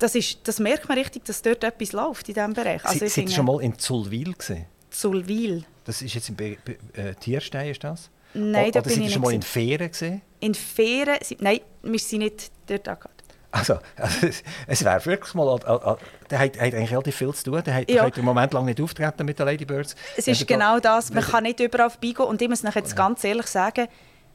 [0.00, 2.84] das, ist, das merkt man richtig, dass dort etwas läuft in diesem Bereich.
[2.84, 4.64] Also Sie, sind schon mal in Zulwil gesehen?
[4.90, 5.62] Zulwil.
[5.84, 8.10] Das ist jetzt in Be Be äh, Tierstein, ist das?
[8.34, 9.42] Nein, O- da Oder bin sind ich Sie schon nicht mal in.
[9.42, 10.22] Fähren gesehen?
[10.40, 13.16] In sind- Nein, wir sind nicht dort angegangen.
[13.52, 15.56] Also, also es- es wäre wirklich mal...
[15.56, 15.94] äh,
[16.30, 17.62] Der hat, hat eigentlich relativ viel zu tun.
[17.64, 18.06] Der hat, Ja.
[18.06, 19.96] im Moment lang nicht auftreten mit den Ladybirds.
[20.16, 21.12] Es ist da- genau das.
[21.12, 22.26] Man kann nicht überall vorbeigehen.
[22.26, 23.88] Und ich muss jetzt ganz ehrlich sagen,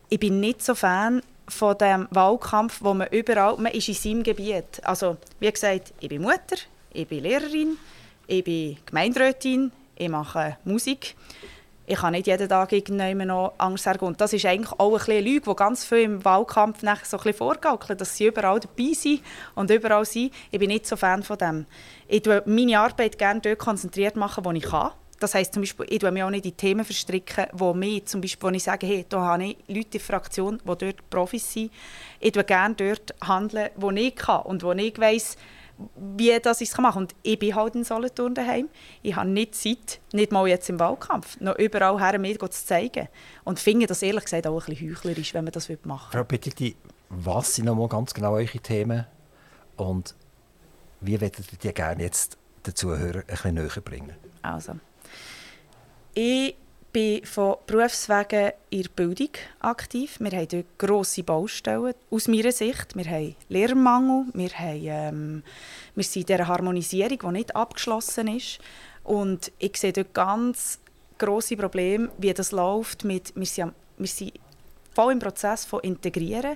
[0.10, 4.24] ich bin nicht so Fan von dem Wahlkampf, wo man überall, man ist in seinem
[4.24, 4.82] Gebiet.
[4.84, 6.58] Also, wie gesagt, ich bin Mutter,
[6.92, 7.78] ich bin Lehrerin,
[8.28, 11.16] ich bin Gemeinderätin, ich mache Musik.
[11.88, 14.06] Ich kann nicht jeden Tag irgendjemand noch Angst sagen.
[14.06, 17.18] Und das ist eigentlich auch ein bisschen Lüge, die ganz viel im Wahlkampf nachher so
[17.18, 19.22] ein bisschen vorgaukeln, dass sie überall dabei sind
[19.54, 20.34] und überall sind.
[20.50, 21.66] Ich bin nicht so Fan von dem.
[22.08, 24.92] Ich tue meine Arbeit gerne dort konzentriert machen, wo ich kann.
[25.20, 28.50] Das heisst zum Beispiel, ich mich auch nicht in Themen verstricken, wo mich, zum Beispiel,
[28.50, 31.72] wo ich sage, hey, da habe ich Leute in der Fraktion, die dort Profis sind.
[32.20, 35.38] Ich tue gerne dort handeln, wo ich kann und wo ich weiss,
[35.96, 37.04] wie das ich es machen kann.
[37.04, 38.70] Und ich bin halt in Solothurn daheim.
[39.02, 43.08] Ich habe nicht Zeit, nicht mal jetzt im Wahlkampf, noch überall her mir zu zeigen.
[43.44, 46.76] Und finde das ehrlich gesagt auch ein bisschen heuchlerisch, wenn man das machen Frau Petiti,
[47.10, 49.06] was sind nochmal ganz genau eure Themen
[49.78, 50.16] und
[51.02, 54.16] wie würdet ihr die gerne jetzt den Zuhörern ein bisschen näher bringen?
[54.42, 54.74] Also,
[56.14, 56.56] ich
[56.96, 60.16] bin von Berufswegen in der Bildung aktiv.
[60.22, 62.96] Wir haben dort grosse Baustellen, aus meiner Sicht.
[62.96, 65.44] Wir haben Lehrermangel, wir, haben, ähm,
[65.94, 68.60] wir sind in dieser Harmonisierung, die nicht abgeschlossen ist.
[69.04, 70.80] Und ich sehe dort ganz
[71.18, 73.04] grosse Probleme, wie das läuft.
[73.04, 74.32] Mit, wir, sind, wir sind
[74.94, 76.56] voll im Prozess von Integrieren.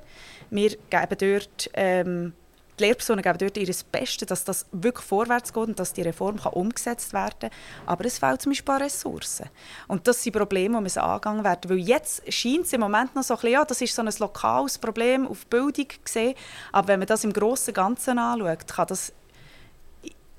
[0.51, 1.69] Wir geben dort...
[1.73, 2.31] Ähm,
[2.80, 6.38] die Lehrpersonen geben dort ihr Bestes, dass das wirklich vorwärts geht und dass die Reform
[6.38, 7.49] kann umgesetzt werden kann.
[7.86, 9.49] Aber es fehlt zum Beispiel an Ressourcen.
[9.88, 11.69] Und das sind Probleme, die müssen angegangen werden.
[11.69, 14.13] Weil jetzt scheint es im Moment noch so ein bisschen, ja, das ist so ein
[14.19, 16.36] lokales Problem auf Bildung gesehen.
[16.71, 19.13] Aber wenn man das im grossen Ganzen anschaut, kann das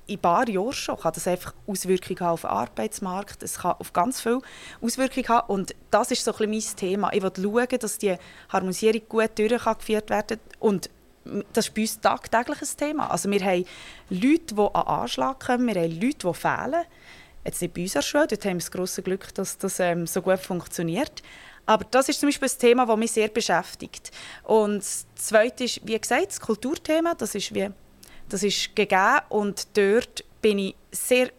[0.07, 3.43] in ein paar Jahren schon kann das einfach Auswirkungen haben auf den Arbeitsmarkt.
[3.43, 4.41] Es kann auf ganz viele
[4.81, 5.53] Auswirkungen haben.
[5.53, 7.13] Und das ist so ein bisschen mein Thema.
[7.13, 8.17] Ich will schauen, dass die
[8.49, 10.59] Harmonisierung gut durchgeführt werden kann.
[10.59, 10.89] Und
[11.53, 13.11] das ist bei uns tagtäglich ein Thema.
[13.11, 13.65] Also wir haben
[14.09, 16.85] Leute, die an Anschlag kommen, wir haben Leute, die fehlen.
[17.43, 20.21] Jetzt nicht bei uns Schule, dort haben wir das grosse Glück, dass das ähm, so
[20.21, 21.23] gut funktioniert.
[21.65, 24.11] Aber das ist zum Beispiel ein Thema, das mich sehr beschäftigt.
[24.43, 27.13] Und das Zweite ist, wie gesagt, das Kulturthema.
[27.15, 27.69] Das ist, wie,
[28.29, 31.31] das ist gegeben und dort bin ich sehr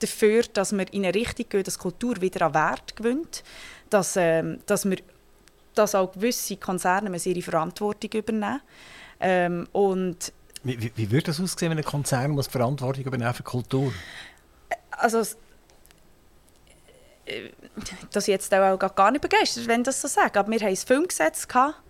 [0.00, 3.42] dafür, dass wir in eine Richtung gehen, dass Kultur wieder an Wert gewinnt,
[3.90, 4.98] dass, ähm, dass, wir,
[5.74, 8.60] dass auch gewisse Konzerne ihre Verantwortung übernehmen
[9.20, 13.42] ähm, und Wie, wie, wie würde das aussehen, wenn ein Konzern muss Verantwortung übernehmen für
[13.42, 13.92] Kultur?
[14.90, 15.20] also
[17.26, 17.50] äh,
[18.28, 20.76] ich jetzt auch gar nicht begeistert wenn ich das so sage, aber wir hatten ein
[20.76, 21.80] Filmgesetz, gehabt,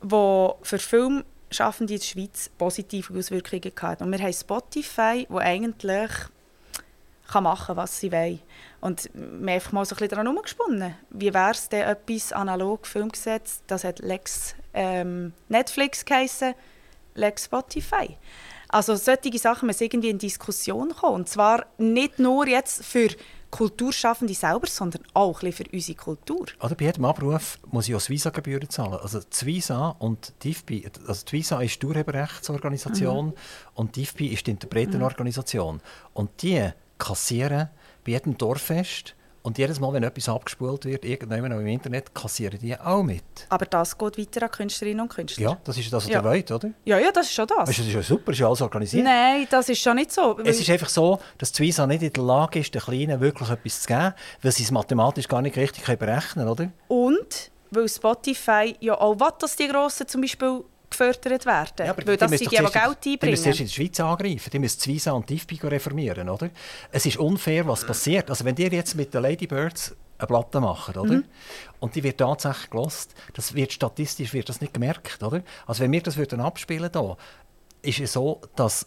[0.00, 4.04] das für Filmschaffende in der Schweiz positive Auswirkungen hatte.
[4.04, 6.10] Und wir haben Spotify, wo eigentlich
[7.28, 8.40] kann machen was sie wollen.
[8.82, 10.94] Und wir haben einfach mal so ein bisschen daran herumgesponnen.
[11.10, 16.54] Wie wäre es denn etwas analog Filmgesetz, das hat Lex ähm, Netflix geheissen,
[17.14, 18.16] Lex Spotify.
[18.68, 21.14] Also solche Sachen müssen irgendwie in Diskussion kommen.
[21.14, 23.08] Und zwar nicht nur jetzt für
[23.52, 26.46] Kulturschaffende selber, sondern auch ein für unsere Kultur.
[26.58, 28.94] Oder bei jedem Abruf muss ich auch Visa-Gebühren zahlen.
[28.94, 33.32] Also die Visa und die IFPI, also die Visa ist die Urheberrechtsorganisation
[33.74, 35.80] und die IFPI ist die Interpretenorganisation.
[36.14, 36.68] Und die
[36.98, 37.68] kassieren
[38.04, 42.78] bei jedem Dorffest und jedes Mal, wenn etwas abgespult wird, irgendjemand im Internet, kassieren die
[42.78, 43.24] auch mit.
[43.48, 45.42] Aber das geht weiter an Künstlerinnen und Künstler.
[45.42, 46.20] Ja, das ist das, was Ja.
[46.20, 46.70] ihr wollt, oder?
[46.84, 47.68] ja, ja, das ist schon das.
[47.68, 49.02] Weißt das ist ja super, ist ja alles organisiert.
[49.04, 50.38] Nein, das ist schon nicht so.
[50.44, 53.50] Es ist einfach so, dass die Visa nicht in der Lage ist, den Kleinen wirklich
[53.50, 56.70] etwas zu geben, weil sie es mathematisch gar nicht richtig berechnen können, oder?
[56.86, 60.62] Und weil Spotify ja auch will, dass die Grossen zum Beispiel
[60.92, 61.88] gefördert werden.
[61.88, 63.58] aber weil das sind die, die Geld Die müssen einbringen.
[63.58, 64.50] in die Schweiz angreifen.
[64.50, 66.50] Die müssen die Visa und die reformieren, oder?
[66.90, 68.30] Es ist unfair, was passiert.
[68.30, 71.12] Also wenn ihr jetzt mit den Ladybirds eine Platte macht, oder?
[71.14, 71.24] Mhm.
[71.80, 75.42] Und die wird tatsächlich gelost, das wird statistisch wird das nicht gemerkt, oder?
[75.66, 77.16] Also wenn wir das würden abspielen da,
[77.82, 78.86] ist es so, dass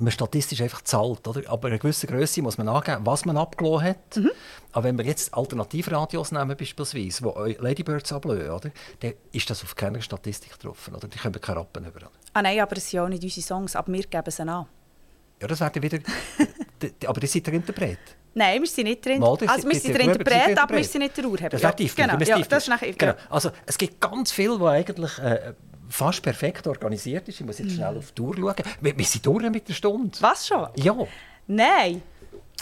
[0.00, 1.48] man statistisch einfach zahlt, oder?
[1.50, 4.16] Aber eine gewisse Größe muss man angeben, was man abgelassen hat.
[4.16, 4.30] Mhm.
[4.72, 8.70] Aber wenn wir jetzt Alternativradios nehmen beispielsweise, die Ladybirds ablösen, oder?
[9.00, 11.08] Dann ist das auf keiner Statistik drauf, oder?
[11.08, 12.10] Die können keine Rappen über.
[12.32, 14.66] Ah nein, aber es sind ja auch nicht unsere Songs, aber wir geben sie an.
[15.40, 15.98] Ja, das wäre wieder
[17.06, 17.98] Aber ihr seid der Interpret.
[18.34, 19.18] Nein, wir sind nicht drin.
[19.18, 21.48] Mal, also wir sind der Interpret, aber wir sind nicht der Urheber.
[21.48, 22.18] Das ja, wäre tiefgehend.
[22.18, 23.14] genau, ja, das ist nachher, genau.
[23.30, 25.54] Also, es gibt ganz viel, was eigentlich äh,
[25.88, 27.40] fast perfekt organisiert ist.
[27.40, 28.54] Ich muss jetzt schnell auf die Uhr schauen.
[28.80, 30.16] Wir, wir sind durch mit der Stunde.
[30.20, 30.68] Was schon?
[30.76, 30.96] Ja.
[31.46, 32.02] Nein.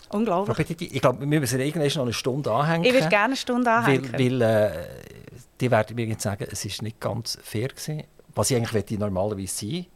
[0.09, 0.57] Frau Unglaublich.
[0.57, 2.85] Petit, ich glaube, wir müssen irgendwann noch eine Stunde anhängen.
[2.85, 4.13] Ich würde gerne eine Stunde anhängen.
[4.13, 4.71] Weil, weil äh,
[5.61, 8.05] die werden mir jetzt sagen, es ist nicht ganz fair gewesen.
[8.35, 9.87] Was ich eigentlich normalerweise sein.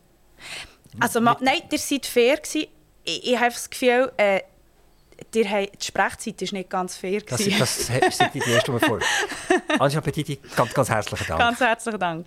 [1.00, 2.66] Also, ma, nein, ihr seid fair gewesen.
[3.04, 4.40] Ich, ich habe das Gefühl, äh,
[5.34, 5.44] die
[5.80, 9.00] Sprechzeit ist nicht ganz fair das, das sind die erste Mal vor.
[9.78, 11.40] Anja Petiti, ganz, ganz herzlichen Dank.
[11.40, 12.26] Ganz herzlichen Dank.